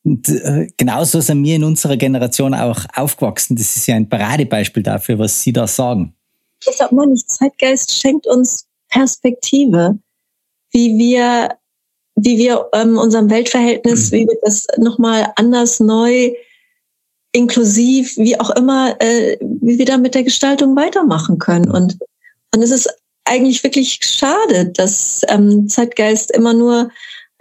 und 0.03 0.29
äh, 0.29 0.67
genauso 0.77 1.21
sind 1.21 1.43
wir 1.43 1.55
in 1.55 1.63
unserer 1.63 1.97
Generation 1.97 2.53
auch 2.53 2.85
aufgewachsen. 2.95 3.55
Das 3.55 3.75
ist 3.75 3.87
ja 3.87 3.95
ein 3.95 4.09
Paradebeispiel 4.09 4.83
dafür, 4.83 5.19
was 5.19 5.41
Sie 5.41 5.53
da 5.53 5.67
sagen. 5.67 6.15
Ich 6.67 6.75
sag 6.75 6.91
mal 6.91 7.07
nicht, 7.07 7.29
Zeitgeist 7.29 7.93
schenkt 7.93 8.27
uns 8.27 8.67
Perspektive, 8.89 9.97
wie 10.71 10.97
wir, 10.97 11.57
wie 12.15 12.37
wir 12.37 12.67
ähm, 12.73 12.97
unserem 12.97 13.29
Weltverhältnis, 13.29 14.11
mhm. 14.11 14.15
wie 14.15 14.27
wir 14.27 14.37
das 14.41 14.67
nochmal 14.77 15.31
anders 15.35 15.79
neu 15.79 16.33
inklusiv, 17.31 18.17
wie 18.17 18.39
auch 18.39 18.49
immer, 18.51 18.95
äh, 18.99 19.37
wie 19.39 19.77
wir 19.77 19.85
da 19.85 19.97
mit 19.97 20.15
der 20.15 20.23
Gestaltung 20.23 20.75
weitermachen 20.75 21.37
können. 21.37 21.69
Und, 21.69 21.97
und 22.53 22.61
es 22.61 22.71
ist 22.71 22.89
eigentlich 23.23 23.63
wirklich 23.63 23.99
schade, 24.01 24.69
dass 24.73 25.21
ähm, 25.29 25.67
Zeitgeist 25.69 26.31
immer 26.31 26.53
nur 26.53 26.89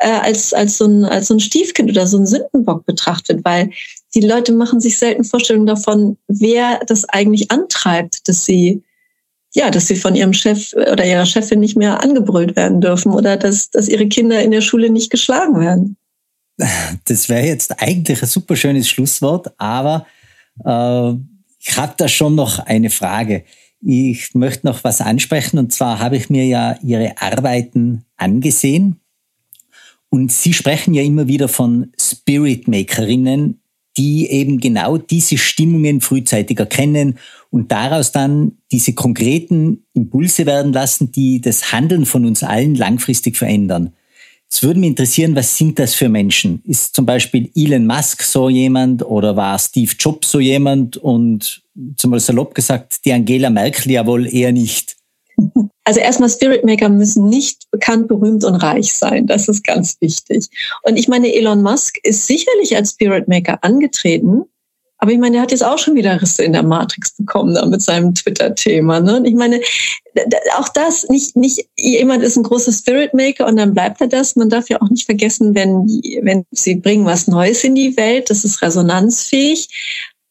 äh, 0.01 0.11
als, 0.11 0.53
als, 0.53 0.79
so 0.79 0.87
ein, 0.87 1.05
als 1.05 1.29
so 1.29 1.35
ein 1.35 1.41
Stiefkind 1.41 1.91
oder 1.91 2.07
so 2.07 2.19
ein 2.19 2.27
Sündenbock 2.27 2.87
betrachtet 2.87 3.45
weil 3.45 3.71
die 4.15 4.23
Leute 4.23 4.53
machen 4.53 4.81
sich 4.81 4.99
selten 4.99 5.25
Vorstellungen 5.25 5.67
davon, 5.67 6.17
wer 6.27 6.81
das 6.87 7.09
eigentlich 7.09 7.51
antreibt, 7.51 8.27
dass 8.29 8.45
sie 8.45 8.83
ja, 9.53 9.71
dass 9.71 9.89
sie 9.89 9.97
von 9.97 10.15
ihrem 10.15 10.33
Chef 10.33 10.73
oder 10.75 11.05
ihrer 11.05 11.27
Chefin 11.27 11.59
nicht 11.59 11.77
mehr 11.77 12.01
angebrüllt 12.03 12.55
werden 12.55 12.81
dürfen 12.81 13.13
oder 13.13 13.37
dass, 13.37 13.71
dass 13.71 13.89
ihre 13.89 14.07
Kinder 14.07 14.41
in 14.41 14.53
der 14.53 14.61
Schule 14.61 14.91
nicht 14.91 15.11
geschlagen 15.11 15.61
werden. 15.61 15.97
Das 17.07 17.29
wäre 17.29 17.47
jetzt 17.47 17.83
eigentlich 17.83 18.23
ein 18.23 18.29
super 18.29 18.55
schönes 18.55 18.89
Schlusswort, 18.89 19.53
aber 19.59 20.07
äh, 20.65 21.15
ich 21.59 21.77
habe 21.77 21.95
da 21.97 22.07
schon 22.07 22.35
noch 22.37 22.61
eine 22.61 22.91
Frage. 22.91 23.45
Ich 23.81 24.35
möchte 24.35 24.67
noch 24.67 24.85
was 24.85 25.01
ansprechen 25.01 25.59
und 25.59 25.73
zwar 25.73 25.99
habe 25.99 26.17
ich 26.17 26.31
mir 26.31 26.47
ja 26.47 26.77
Ihre 26.83 27.15
Arbeiten 27.21 28.05
angesehen 28.17 29.00
und 30.11 30.33
Sie 30.33 30.53
sprechen 30.53 30.93
ja 30.93 31.03
immer 31.03 31.29
wieder 31.29 31.49
von 31.49 31.93
Spirit-Makerinnen, 31.99 33.61
die 33.97 34.29
eben 34.31 34.59
genau 34.59 34.99
diese 34.99 35.39
Stimmungen 35.39 36.01
frühzeitig 36.01 36.59
erkennen 36.59 37.19
und 37.51 37.73
daraus 37.73 38.13
dann 38.13 38.53
diese 38.71 38.93
konkreten 38.93 39.85
Impulse 39.95 40.47
werden 40.47 40.73
lassen, 40.73 41.13
die 41.13 41.41
das 41.41 41.73
Handeln 41.73 42.07
von 42.07 42.25
uns 42.25 42.43
allen 42.43 42.75
langfristig 42.75 43.37
verändern. 43.37 43.93
Es 44.53 44.65
würde 44.65 44.81
mich 44.81 44.91
interessieren, 44.91 45.37
was 45.37 45.57
sind 45.57 45.79
das 45.79 45.95
für 45.95 46.09
Menschen? 46.09 46.61
Ist 46.65 46.95
zum 46.97 47.07
Beispiel 47.07 47.51
Elon 47.55 47.87
Musk 47.87 48.23
so 48.23 48.49
jemand 48.49 49.05
oder 49.05 49.37
war 49.37 49.59
Steve 49.59 49.93
Jobs 49.97 50.31
so 50.31 50.41
jemand 50.41 50.97
und 50.97 51.63
zumal 51.97 52.19
salopp 52.19 52.55
gesagt, 52.55 53.05
die 53.05 53.13
Angela 53.13 53.49
Merkel 53.49 53.93
ja 53.93 54.05
wohl 54.07 54.27
eher 54.33 54.53
nicht? 54.53 54.97
Also 55.85 56.01
erstmal 56.01 56.29
Spirit 56.29 56.65
Maker 56.65 56.89
müssen 56.89 57.29
nicht 57.29 57.71
bekannt, 57.71 58.09
berühmt 58.09 58.45
und 58.45 58.57
reich 58.57 58.93
sein. 58.93 59.27
Das 59.27 59.49
ist 59.49 59.65
ganz 59.65 59.97
wichtig. 60.01 60.47
Und 60.83 60.97
ich 60.97 61.09
meine, 61.09 61.35
Elon 61.35 61.63
Musk 61.63 61.97
ist 62.03 62.27
sicherlich 62.27 62.77
als 62.77 62.93
Spirit 62.93 63.29
Maker 63.29 63.59
angetreten, 63.63 64.45
aber 65.03 65.13
ich 65.13 65.19
meine, 65.19 65.39
er 65.39 65.43
hat 65.43 65.51
jetzt 65.51 65.65
auch 65.65 65.79
schon 65.79 65.95
wieder 65.95 66.21
Risse 66.21 66.45
in 66.45 66.53
der 66.53 66.63
Matrix 66.63 67.17
bekommen 67.17 67.55
da 67.55 67.65
mit 67.65 67.81
seinem 67.81 68.15
Twitter-Thema. 68.15 69.01
Ne? 69.01 69.17
Und 69.17 69.25
ich 69.25 69.35
meine, 69.35 69.59
auch 70.59 70.69
das, 70.69 71.09
nicht, 71.09 71.37
nicht 71.37 71.67
jemand 71.79 72.23
ist 72.23 72.37
ein 72.37 72.43
großer 72.43 72.71
Spirit-Maker 72.71 73.47
und 73.47 73.57
dann 73.57 73.73
bleibt 73.73 74.03
er 74.03 74.09
das. 74.09 74.37
Man 74.37 74.51
darf 74.51 74.69
ja 74.69 74.81
auch 74.83 74.91
nicht 74.91 75.07
vergessen, 75.07 75.55
wenn, 75.55 75.87
wenn 76.23 76.45
sie 76.51 76.75
bringen 76.75 77.07
was 77.07 77.29
Neues 77.29 77.65
in 77.65 77.75
die 77.75 77.97
Welt, 77.97 78.29
das 78.29 78.45
ist 78.45 78.61
resonanzfähig, 78.61 79.69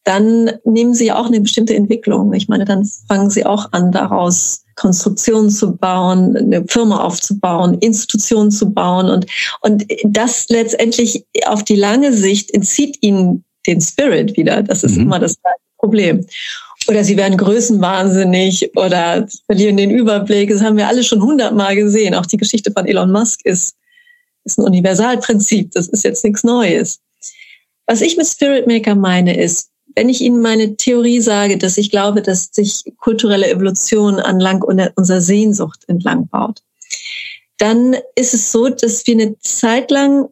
dann 0.04 0.52
nehmen 0.64 0.94
sie 0.94 1.06
ja 1.06 1.18
auch 1.18 1.26
eine 1.26 1.40
bestimmte 1.40 1.74
Entwicklung. 1.74 2.32
Ich 2.32 2.46
meine, 2.46 2.64
dann 2.64 2.88
fangen 3.08 3.30
sie 3.30 3.44
auch 3.44 3.72
an, 3.72 3.90
daraus 3.90 4.62
Konstruktionen 4.76 5.50
zu 5.50 5.76
bauen, 5.76 6.36
eine 6.36 6.64
Firma 6.66 7.02
aufzubauen, 7.04 7.74
Institutionen 7.80 8.50
zu 8.50 8.70
bauen 8.70 9.08
und, 9.10 9.26
und 9.60 9.84
das 10.04 10.48
letztendlich 10.48 11.24
auf 11.46 11.64
die 11.64 11.76
lange 11.76 12.12
Sicht 12.12 12.52
entzieht 12.52 12.98
ihnen 13.02 13.44
den 13.66 13.80
Spirit 13.80 14.36
wieder. 14.36 14.62
Das 14.62 14.82
ist 14.82 14.96
mhm. 14.96 15.02
immer 15.02 15.18
das 15.18 15.36
Problem. 15.78 16.26
Oder 16.88 17.04
sie 17.04 17.16
werden 17.16 17.36
größenwahnsinnig 17.36 18.70
oder 18.76 19.26
verlieren 19.46 19.76
den 19.76 19.90
Überblick. 19.90 20.50
Das 20.50 20.62
haben 20.62 20.76
wir 20.76 20.88
alle 20.88 21.04
schon 21.04 21.22
hundertmal 21.22 21.76
gesehen. 21.76 22.14
Auch 22.14 22.26
die 22.26 22.38
Geschichte 22.38 22.72
von 22.72 22.86
Elon 22.86 23.12
Musk 23.12 23.40
ist, 23.44 23.76
ist 24.44 24.58
ein 24.58 24.64
Universalprinzip. 24.64 25.72
Das 25.72 25.88
ist 25.88 26.04
jetzt 26.04 26.24
nichts 26.24 26.42
Neues. 26.42 27.00
Was 27.86 28.00
ich 28.00 28.16
mit 28.16 28.26
Spirit 28.26 28.66
Maker 28.66 28.94
meine, 28.94 29.36
ist, 29.36 29.69
wenn 29.94 30.08
ich 30.08 30.20
Ihnen 30.20 30.40
meine 30.40 30.76
Theorie 30.76 31.20
sage, 31.20 31.58
dass 31.58 31.78
ich 31.78 31.90
glaube, 31.90 32.22
dass 32.22 32.50
sich 32.52 32.84
kulturelle 32.98 33.50
Evolution 33.50 34.18
anlang 34.18 34.62
unserer 34.62 35.20
Sehnsucht 35.20 35.84
entlang 35.88 36.28
baut, 36.28 36.62
dann 37.58 37.96
ist 38.16 38.34
es 38.34 38.52
so, 38.52 38.68
dass 38.68 39.06
wir 39.06 39.14
eine 39.14 39.38
Zeit 39.40 39.90
lang 39.90 40.28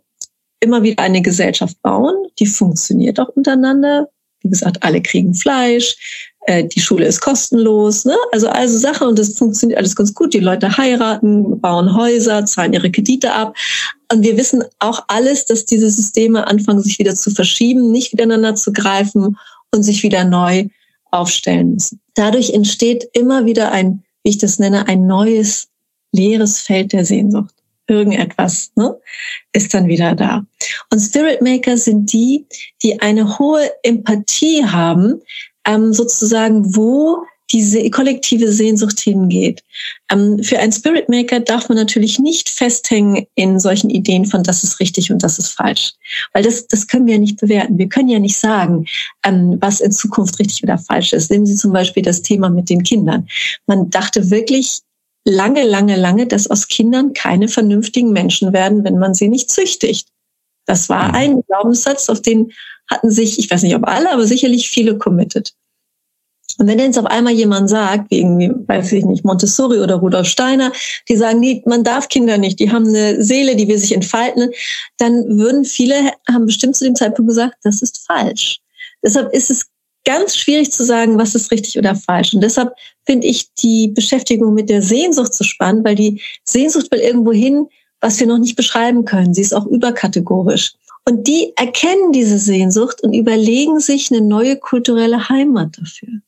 immer 0.61 0.83
wieder 0.83 1.03
eine 1.03 1.23
Gesellschaft 1.23 1.81
bauen, 1.83 2.15
die 2.39 2.47
funktioniert 2.47 3.21
auch 3.21 3.29
untereinander. 3.29 4.09
Wie 4.43 4.51
gesagt, 4.51 4.83
alle 4.83 5.03
kriegen 5.03 5.35
Fleisch, 5.35 5.97
äh, 6.47 6.65
die 6.65 6.81
Schule 6.81 7.07
ist 7.07 7.21
kostenlos, 7.21 8.05
ne? 8.05 8.17
also 8.33 8.49
also 8.49 8.79
Sache 8.79 9.07
und 9.07 9.19
das 9.19 9.35
funktioniert 9.37 9.79
alles 9.79 9.95
ganz 9.95 10.15
gut. 10.15 10.33
Die 10.33 10.41
Leute 10.41 10.77
heiraten, 10.77 11.61
bauen 11.61 11.95
Häuser, 11.95 12.47
zahlen 12.47 12.73
ihre 12.73 12.91
Kredite 12.91 13.33
ab. 13.33 13.57
Und 14.11 14.23
wir 14.23 14.37
wissen 14.37 14.65
auch 14.79 15.05
alles, 15.09 15.45
dass 15.45 15.67
diese 15.67 15.91
Systeme 15.91 16.47
anfangen, 16.47 16.83
sich 16.83 16.99
wieder 16.99 17.15
zu 17.15 17.31
verschieben, 17.31 17.91
nicht 17.91 18.13
miteinander 18.15 18.55
zu 18.55 18.73
greifen 18.73 19.37
und 19.71 19.83
sich 19.83 20.03
wieder 20.03 20.25
neu 20.25 20.69
aufstellen 21.11 21.75
müssen. 21.75 22.01
Dadurch 22.15 22.51
entsteht 22.51 23.09
immer 23.13 23.45
wieder 23.45 23.71
ein, 23.71 24.03
wie 24.23 24.31
ich 24.31 24.39
das 24.39 24.59
nenne, 24.59 24.89
ein 24.89 25.07
neues 25.07 25.69
leeres 26.13 26.61
Feld 26.61 26.93
der 26.93 27.05
Sehnsucht 27.05 27.55
irgendetwas 27.89 28.71
ne, 28.77 28.97
ist 29.53 29.75
dann 29.75 29.89
wieder 29.89 30.15
da. 30.15 30.45
Und 30.93 31.01
Spirit 31.01 31.43
Maker 31.43 31.77
sind 31.77 32.13
die, 32.13 32.47
die 32.83 33.01
eine 33.01 33.39
hohe 33.39 33.71
Empathie 33.83 34.65
haben, 34.65 35.23
ähm, 35.67 35.93
sozusagen, 35.93 36.77
wo 36.77 37.25
diese 37.51 37.89
kollektive 37.91 38.53
Sehnsucht 38.53 39.01
hingeht. 39.01 39.63
Ähm, 40.11 40.43
für 40.43 40.59
einen 40.59 40.73
Spirit 40.73 41.09
Maker 41.09 41.41
darf 41.41 41.69
man 41.69 41.79
natürlich 41.79 42.19
nicht 42.19 42.49
festhängen 42.49 43.27
in 43.35 43.59
solchen 43.59 43.91
Ideen 43.91 44.27
von 44.27 44.43
das 44.43 44.65
ist 44.65 44.81
richtig 44.81 45.11
und 45.11 45.23
das 45.23 45.39
ist 45.39 45.53
falsch. 45.53 45.93
Weil 46.33 46.43
das, 46.43 46.67
das 46.67 46.87
können 46.87 47.07
wir 47.07 47.15
ja 47.15 47.21
nicht 47.21 47.41
bewerten. 47.41 47.79
Wir 47.79 47.89
können 47.89 48.09
ja 48.09 48.19
nicht 48.19 48.39
sagen, 48.39 48.87
ähm, 49.25 49.57
was 49.61 49.81
in 49.81 49.93
Zukunft 49.93 50.39
richtig 50.39 50.63
oder 50.63 50.79
falsch 50.79 51.13
ist. 51.13 51.31
Nehmen 51.31 51.47
Sie 51.47 51.57
zum 51.57 51.73
Beispiel 51.73 52.03
das 52.03 52.23
Thema 52.23 52.51
mit 52.51 52.69
den 52.69 52.83
Kindern. 52.83 53.29
Man 53.67 53.91
dachte 53.91 54.31
wirklich, 54.31 54.81
lange, 55.25 55.65
lange, 55.65 55.97
lange, 55.97 56.27
dass 56.27 56.49
aus 56.49 56.69
Kindern 56.69 57.13
keine 57.13 57.49
vernünftigen 57.49 58.13
Menschen 58.13 58.53
werden, 58.53 58.85
wenn 58.85 58.99
man 58.99 59.15
sie 59.15 59.29
nicht 59.29 59.51
züchtigt. 59.51 60.09
Das 60.67 60.89
war 60.89 61.09
mhm. 61.09 61.15
ein 61.15 61.43
Glaubenssatz, 61.47 62.09
auf 62.09 62.23
den 62.23 62.53
hatten 62.91 63.11
sich, 63.11 63.39
ich 63.39 63.51
weiß 63.51 63.63
nicht 63.63 63.75
ob 63.75 63.87
alle, 63.87 64.11
aber 64.11 64.27
sicherlich 64.27 64.71
viele 64.71 64.97
committed. 64.97 65.53
Und 66.59 66.67
wenn 66.67 66.79
jetzt 66.81 66.99
auf 66.99 67.07
einmal 67.07 67.33
jemand 67.33 67.71
sagt, 67.71 68.11
wie 68.11 68.19
irgendwie, 68.19 68.51
weiß 68.51 68.93
ich 68.93 69.05
nicht, 69.05 69.25
Montessori 69.25 69.79
oder 69.79 69.95
Rudolf 69.95 70.27
Steiner, 70.27 70.73
die 71.09 71.17
sagen, 71.17 71.39
nee, 71.39 71.63
man 71.67 71.85
darf 71.85 72.09
Kinder 72.09 72.37
nicht, 72.37 72.59
die 72.59 72.71
haben 72.71 72.89
eine 72.89 73.23
Seele, 73.23 73.55
die 73.55 73.69
will 73.69 73.79
sich 73.79 73.93
entfalten, 73.93 74.51
dann 74.97 75.39
würden 75.39 75.65
viele, 75.65 75.95
haben 76.29 76.47
bestimmt 76.47 76.77
zu 76.77 76.85
dem 76.85 76.97
Zeitpunkt 76.97 77.29
gesagt, 77.29 77.55
das 77.63 77.81
ist 77.81 78.05
falsch. 78.05 78.61
Deshalb 79.05 79.33
ist 79.33 79.51
es 79.51 79.67
ganz 80.05 80.37
schwierig 80.37 80.73
zu 80.73 80.85
sagen, 80.85 81.17
was 81.19 81.35
ist 81.35 81.51
richtig 81.53 81.79
oder 81.79 81.95
falsch. 81.95 82.35
Und 82.35 82.41
deshalb 82.41 82.73
finde 83.07 83.29
ich 83.29 83.53
die 83.55 83.89
Beschäftigung 83.89 84.55
mit 84.55 84.69
der 84.69 84.83
Sehnsucht 84.83 85.35
so 85.35 85.45
spannend, 85.45 85.85
weil 85.85 85.95
die 85.95 86.21
Sehnsucht 86.45 86.91
will 86.91 87.01
irgendwo 87.01 87.33
hin, 87.33 87.67
was 88.01 88.19
wir 88.19 88.27
noch 88.27 88.39
nicht 88.39 88.57
beschreiben 88.57 89.05
können. 89.05 89.35
Sie 89.35 89.43
ist 89.43 89.55
auch 89.55 89.67
überkategorisch. 89.67 90.75
Und 91.05 91.27
die 91.27 91.53
erkennen 91.57 92.13
diese 92.13 92.39
Sehnsucht 92.39 93.03
und 93.03 93.13
überlegen 93.13 93.81
sich 93.81 94.11
eine 94.11 94.21
neue 94.21 94.57
kulturelle 94.57 95.29
Heimat 95.29 95.79
dafür. 95.79 96.21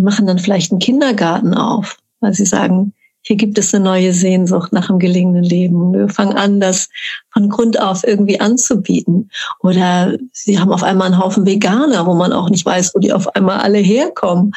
Die 0.00 0.04
machen 0.04 0.26
dann 0.26 0.38
vielleicht 0.38 0.72
einen 0.72 0.78
Kindergarten 0.78 1.52
auf, 1.52 1.98
weil 2.20 2.32
sie 2.32 2.46
sagen, 2.46 2.94
hier 3.20 3.36
gibt 3.36 3.58
es 3.58 3.74
eine 3.74 3.84
neue 3.84 4.14
Sehnsucht 4.14 4.72
nach 4.72 4.88
einem 4.88 4.98
gelingenden 4.98 5.44
Leben. 5.44 5.92
Wir 5.92 6.08
fangen 6.08 6.38
an, 6.38 6.58
das 6.58 6.88
von 7.34 7.50
Grund 7.50 7.78
auf 7.78 8.02
irgendwie 8.02 8.40
anzubieten. 8.40 9.30
Oder 9.62 10.16
sie 10.32 10.58
haben 10.58 10.72
auf 10.72 10.82
einmal 10.82 11.08
einen 11.08 11.22
Haufen 11.22 11.44
Veganer, 11.44 12.06
wo 12.06 12.14
man 12.14 12.32
auch 12.32 12.48
nicht 12.48 12.64
weiß, 12.64 12.94
wo 12.94 12.98
die 12.98 13.12
auf 13.12 13.28
einmal 13.36 13.58
alle 13.58 13.76
herkommen. 13.76 14.52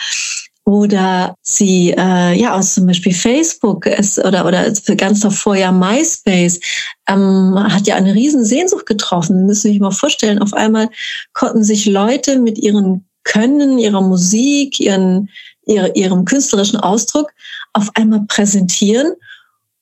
Oder 0.64 1.36
sie, 1.42 1.92
äh, 1.92 2.40
ja, 2.40 2.56
aus 2.56 2.76
zum 2.76 2.88
Beispiel 2.88 3.14
Facebook 3.14 3.86
es, 3.86 4.18
oder, 4.18 4.46
oder 4.46 4.72
ganz 4.96 5.20
davor 5.20 5.58
ja 5.58 5.74
MySpace, 5.74 6.62
ähm, 7.10 7.60
hat 7.68 7.86
ja 7.86 7.96
eine 7.96 8.16
riesen 8.16 8.46
Sehnsucht 8.46 8.86
getroffen. 8.86 9.40
Sie 9.40 9.44
müssen 9.44 9.72
sich 9.74 9.82
mal 9.82 9.92
vorstellen, 9.92 10.40
auf 10.40 10.54
einmal 10.54 10.88
konnten 11.34 11.66
sich 11.66 11.86
Leute 11.86 12.40
mit 12.40 12.58
ihren 12.58 13.04
Können, 13.24 13.78
ihrer 13.80 14.02
Musik, 14.02 14.80
ihren, 14.80 15.30
ihre, 15.66 15.94
ihrem 15.96 16.26
künstlerischen 16.26 16.80
Ausdruck 16.80 17.32
auf 17.74 17.90
einmal 17.96 18.26
präsentieren 18.28 19.14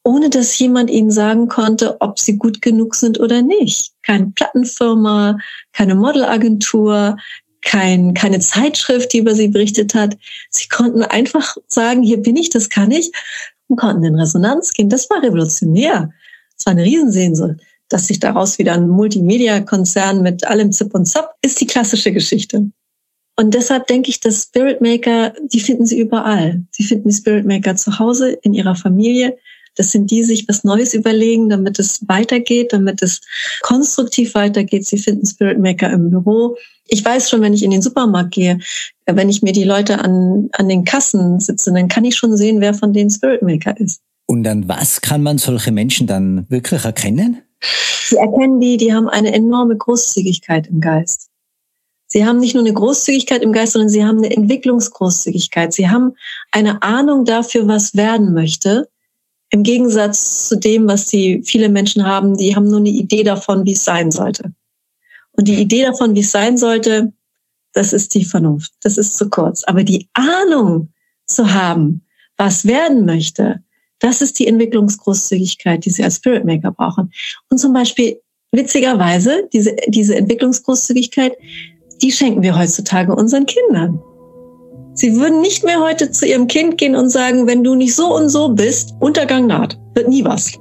ohne 0.03 0.29
dass 0.29 0.57
jemand 0.57 0.89
ihnen 0.89 1.11
sagen 1.11 1.47
konnte, 1.47 2.01
ob 2.01 2.19
sie 2.19 2.37
gut 2.37 2.61
genug 2.61 2.95
sind 2.95 3.19
oder 3.19 3.41
nicht. 3.41 3.93
Keine 4.03 4.27
Plattenfirma, 4.27 5.37
keine 5.73 5.95
Modelagentur, 5.95 7.17
kein, 7.61 8.13
keine 8.13 8.39
Zeitschrift, 8.39 9.13
die 9.13 9.19
über 9.19 9.35
sie 9.35 9.49
berichtet 9.49 9.93
hat. 9.93 10.17
Sie 10.49 10.67
konnten 10.67 11.03
einfach 11.03 11.55
sagen, 11.67 12.01
hier 12.01 12.17
bin 12.17 12.35
ich, 12.35 12.49
das 12.49 12.69
kann 12.69 12.89
ich 12.89 13.11
und 13.67 13.77
konnten 13.77 14.03
in 14.03 14.15
Resonanz 14.15 14.71
gehen. 14.71 14.89
Das 14.89 15.09
war 15.09 15.21
revolutionär. 15.21 16.11
Das 16.57 16.65
war 16.65 16.71
eine 16.71 16.83
Riesensehnsucht. 16.83 17.57
Dass 17.89 18.07
sich 18.07 18.19
daraus 18.19 18.57
wieder 18.57 18.73
ein 18.73 18.87
Multimedia-Konzern 18.87 20.23
mit 20.23 20.45
allem 20.45 20.71
Zip 20.71 20.93
und 20.95 21.05
Zap 21.05 21.35
ist 21.41 21.61
die 21.61 21.67
klassische 21.67 22.11
Geschichte. 22.11 22.71
Und 23.37 23.53
deshalb 23.53 23.87
denke 23.87 24.09
ich, 24.09 24.19
dass 24.19 24.43
Spirit 24.43 24.81
Maker, 24.81 25.33
die 25.51 25.59
finden 25.59 25.85
Sie 25.85 25.99
überall. 25.99 26.63
Sie 26.71 26.83
finden 26.83 27.09
die 27.09 27.15
Spirit 27.15 27.45
Maker 27.45 27.75
zu 27.75 27.97
Hause, 27.97 28.31
in 28.43 28.53
Ihrer 28.53 28.75
Familie. 28.75 29.37
Das 29.75 29.91
sind 29.91 30.11
die, 30.11 30.23
sich 30.23 30.47
was 30.49 30.63
Neues 30.63 30.93
überlegen, 30.93 31.49
damit 31.49 31.79
es 31.79 32.05
weitergeht, 32.07 32.73
damit 32.73 33.01
es 33.01 33.21
konstruktiv 33.61 34.35
weitergeht. 34.35 34.85
Sie 34.85 34.97
finden 34.97 35.25
Spirit 35.25 35.59
Maker 35.59 35.89
im 35.91 36.09
Büro. 36.09 36.57
Ich 36.87 37.03
weiß 37.03 37.29
schon, 37.29 37.41
wenn 37.41 37.53
ich 37.53 37.63
in 37.63 37.71
den 37.71 37.81
Supermarkt 37.81 38.31
gehe, 38.31 38.59
wenn 39.05 39.29
ich 39.29 39.41
mir 39.41 39.53
die 39.53 39.63
Leute 39.63 39.99
an, 39.99 40.49
an 40.51 40.67
den 40.67 40.83
Kassen 40.83 41.39
sitze, 41.39 41.71
dann 41.71 41.87
kann 41.87 42.03
ich 42.03 42.15
schon 42.15 42.35
sehen, 42.35 42.59
wer 42.59 42.73
von 42.73 42.91
denen 42.91 43.09
Spirit 43.09 43.41
Maker 43.41 43.79
ist. 43.79 44.01
Und 44.25 44.45
an 44.47 44.67
was 44.67 45.01
kann 45.01 45.23
man 45.23 45.37
solche 45.37 45.71
Menschen 45.71 46.05
dann 46.05 46.45
wirklich 46.49 46.83
erkennen? 46.83 47.41
Sie 47.61 48.17
erkennen 48.17 48.59
die, 48.59 48.75
die 48.75 48.93
haben 48.93 49.07
eine 49.07 49.33
enorme 49.33 49.77
Großzügigkeit 49.77 50.67
im 50.67 50.81
Geist. 50.81 51.30
Sie 52.11 52.25
haben 52.25 52.39
nicht 52.39 52.55
nur 52.55 52.63
eine 52.65 52.73
Großzügigkeit 52.73 53.41
im 53.41 53.53
Geist, 53.53 53.71
sondern 53.71 53.87
sie 53.87 54.03
haben 54.03 54.17
eine 54.17 54.35
Entwicklungsgroßzügigkeit. 54.35 55.71
Sie 55.71 55.87
haben 55.87 56.17
eine 56.51 56.81
Ahnung 56.81 57.23
dafür, 57.23 57.69
was 57.69 57.95
werden 57.95 58.33
möchte. 58.33 58.89
Im 59.49 59.63
Gegensatz 59.63 60.49
zu 60.49 60.57
dem, 60.57 60.89
was 60.89 61.05
die 61.05 61.41
viele 61.45 61.69
Menschen 61.69 62.05
haben, 62.05 62.35
die 62.35 62.53
haben 62.53 62.65
nur 62.65 62.79
eine 62.79 62.89
Idee 62.89 63.23
davon, 63.23 63.65
wie 63.65 63.71
es 63.71 63.85
sein 63.85 64.11
sollte. 64.11 64.51
Und 65.31 65.47
die 65.47 65.61
Idee 65.61 65.83
davon, 65.83 66.13
wie 66.13 66.19
es 66.19 66.31
sein 66.31 66.57
sollte, 66.57 67.13
das 67.71 67.93
ist 67.93 68.13
die 68.13 68.25
Vernunft. 68.25 68.73
Das 68.81 68.97
ist 68.97 69.15
zu 69.15 69.29
kurz. 69.29 69.63
Aber 69.63 69.85
die 69.85 70.09
Ahnung 70.11 70.91
zu 71.27 71.53
haben, 71.53 72.05
was 72.35 72.65
werden 72.65 73.05
möchte, 73.05 73.63
das 73.99 74.21
ist 74.21 74.37
die 74.37 74.47
Entwicklungsgroßzügigkeit, 74.47 75.85
die 75.85 75.91
Sie 75.91 76.03
als 76.03 76.17
Spirit 76.17 76.43
Maker 76.43 76.71
brauchen. 76.71 77.13
Und 77.49 77.57
zum 77.57 77.71
Beispiel, 77.71 78.19
witzigerweise, 78.51 79.47
diese, 79.53 79.77
diese 79.87 80.17
Entwicklungsgroßzügigkeit, 80.17 81.37
die 82.01 82.11
schenken 82.11 82.41
wir 82.41 82.57
heutzutage 82.57 83.15
unseren 83.15 83.45
Kindern. 83.45 84.01
Sie 84.93 85.15
würden 85.15 85.41
nicht 85.41 85.63
mehr 85.63 85.79
heute 85.79 86.11
zu 86.11 86.27
ihrem 86.27 86.47
Kind 86.47 86.77
gehen 86.77 86.95
und 86.95 87.09
sagen, 87.09 87.47
wenn 87.47 87.63
du 87.63 87.75
nicht 87.75 87.95
so 87.95 88.13
und 88.15 88.29
so 88.29 88.49
bist, 88.49 88.93
Untergang 88.99 89.47
naht, 89.47 89.79
wird 89.95 90.09
nie 90.09 90.23
was. 90.23 90.51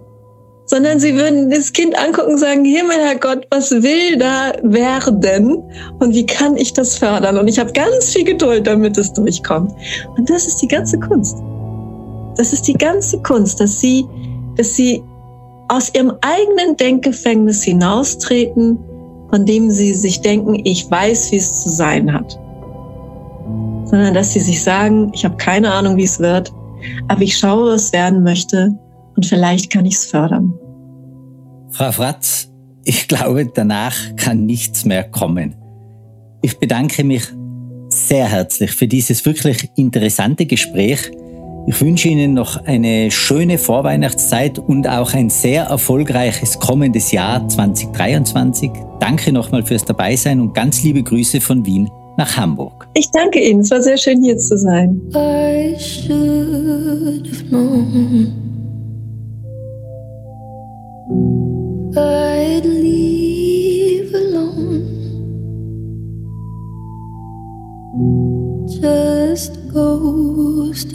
Sondern 0.66 1.00
sie 1.00 1.14
würden 1.16 1.50
das 1.50 1.72
Kind 1.72 1.98
angucken 1.98 2.33
und 2.33 2.38
sagen, 2.38 2.64
Himmel, 2.64 2.96
Herr 2.96 3.16
Gott, 3.16 3.44
was 3.50 3.72
will 3.72 4.16
da 4.18 4.53
werden 4.62 5.62
und 5.98 6.14
wie 6.14 6.24
kann 6.24 6.57
ich 6.57 6.72
das 6.72 6.96
fördern? 6.96 7.38
Und 7.38 7.48
ich 7.48 7.59
habe 7.59 7.72
ganz 7.72 8.11
viel 8.11 8.24
Geduld, 8.24 8.68
damit 8.68 8.96
es 8.96 9.12
durchkommt. 9.12 9.72
Und 10.16 10.31
das 10.31 10.46
ist 10.46 10.62
die 10.62 10.68
ganze 10.68 10.98
Kunst. 11.00 11.37
Das 12.37 12.53
ist 12.53 12.68
die 12.68 12.74
ganze 12.74 13.20
Kunst, 13.22 13.59
dass 13.59 13.81
sie, 13.81 14.07
dass 14.57 14.76
sie 14.76 15.03
aus 15.68 15.92
ihrem 15.92 16.12
eigenen 16.20 16.76
Denkgefängnis 16.76 17.64
hinaustreten, 17.64 18.79
von 19.31 19.47
dem 19.47 19.71
sie 19.71 19.95
sich 19.95 20.21
denken, 20.21 20.61
ich 20.64 20.90
weiß, 20.90 21.33
wie 21.33 21.37
es 21.37 21.62
zu 21.62 21.71
sein 21.71 22.12
hat 22.12 22.38
sondern 23.90 24.14
dass 24.14 24.33
sie 24.33 24.40
sich 24.40 24.62
sagen, 24.62 25.11
ich 25.14 25.25
habe 25.25 25.37
keine 25.37 25.73
Ahnung, 25.73 25.97
wie 25.97 26.05
es 26.05 26.21
wird, 26.21 26.53
aber 27.09 27.23
ich 27.23 27.37
schaue, 27.37 27.73
was 27.73 27.93
werden 27.93 28.23
möchte 28.23 28.79
und 29.16 29.27
vielleicht 29.27 29.71
kann 29.71 29.85
ich 29.85 29.95
es 29.95 30.07
fördern. 30.07 30.55
Frau 31.73 31.90
Fratz, 31.90 32.49
ich 32.85 33.09
glaube, 33.09 33.51
danach 33.53 33.97
kann 34.16 34.47
nichts 34.47 34.85
mehr 34.85 35.05
kommen. 35.05 35.57
Ich 36.43 36.59
bedanke 36.59 37.03
mich 37.03 37.25
sehr 37.88 38.29
herzlich 38.29 38.71
für 38.71 38.87
dieses 38.87 39.27
wirklich 39.27 39.69
interessante 39.77 40.47
Gespräch. 40.47 41.11
Ich 41.66 41.81
wünsche 41.81 42.09
Ihnen 42.09 42.35
noch 42.35 42.64
eine 42.64 43.11
schöne 43.11 43.59
Vorweihnachtszeit 43.59 44.59
und 44.59 44.88
auch 44.88 45.12
ein 45.12 45.31
sehr 45.31 45.64
erfolgreiches 45.64 46.59
kommendes 46.59 47.12
Jahr 47.12 47.46
2023. 47.49 48.70
Danke 48.99 49.33
nochmal 49.33 49.62
fürs 49.64 49.85
Dabeisein 49.85 50.40
und 50.40 50.55
ganz 50.55 50.83
liebe 50.83 51.03
Grüße 51.03 51.40
von 51.40 51.64
Wien 51.66 51.90
nach 52.16 52.37
Hamburg. 52.37 52.88
Ich 52.94 53.11
danke 53.12 53.40
Ihnen, 53.40 53.61
es 53.61 53.70
war 53.70 53.83
sehr 53.83 53.99
schön 53.99 54.23
hier 54.23 54.37
zu 54.37 54.57
sein. 54.59 55.01
I 55.14 55.77
should 55.79 57.29
have 57.31 57.44
known 57.49 58.33
I'd 61.96 62.64
leave 62.64 63.10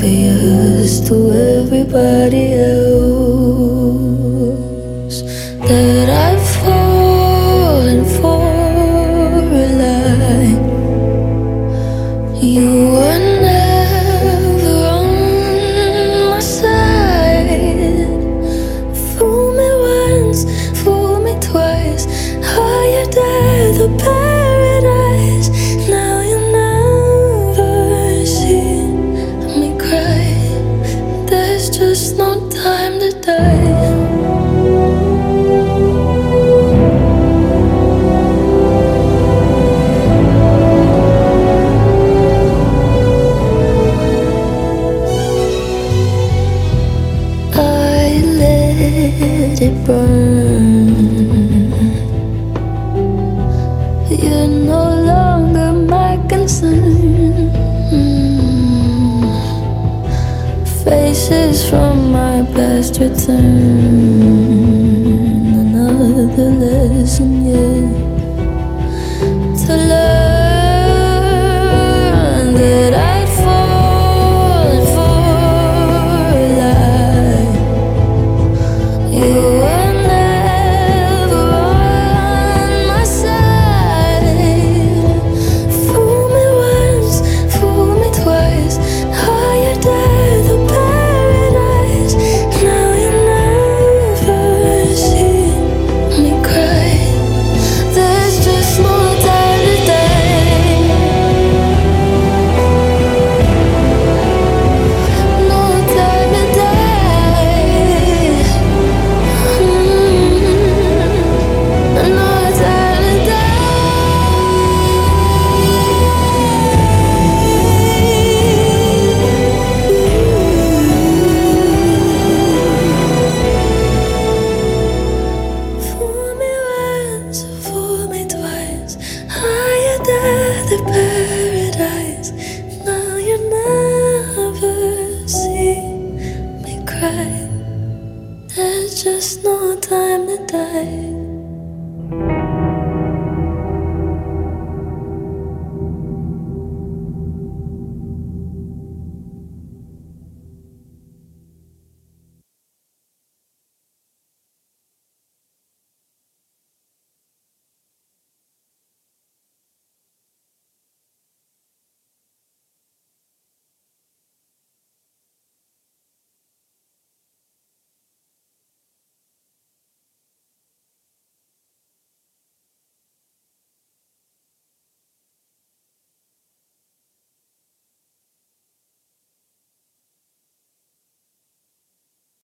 they 0.00 0.30
used 0.32 1.06
to 1.08 1.14
wear 1.14 1.59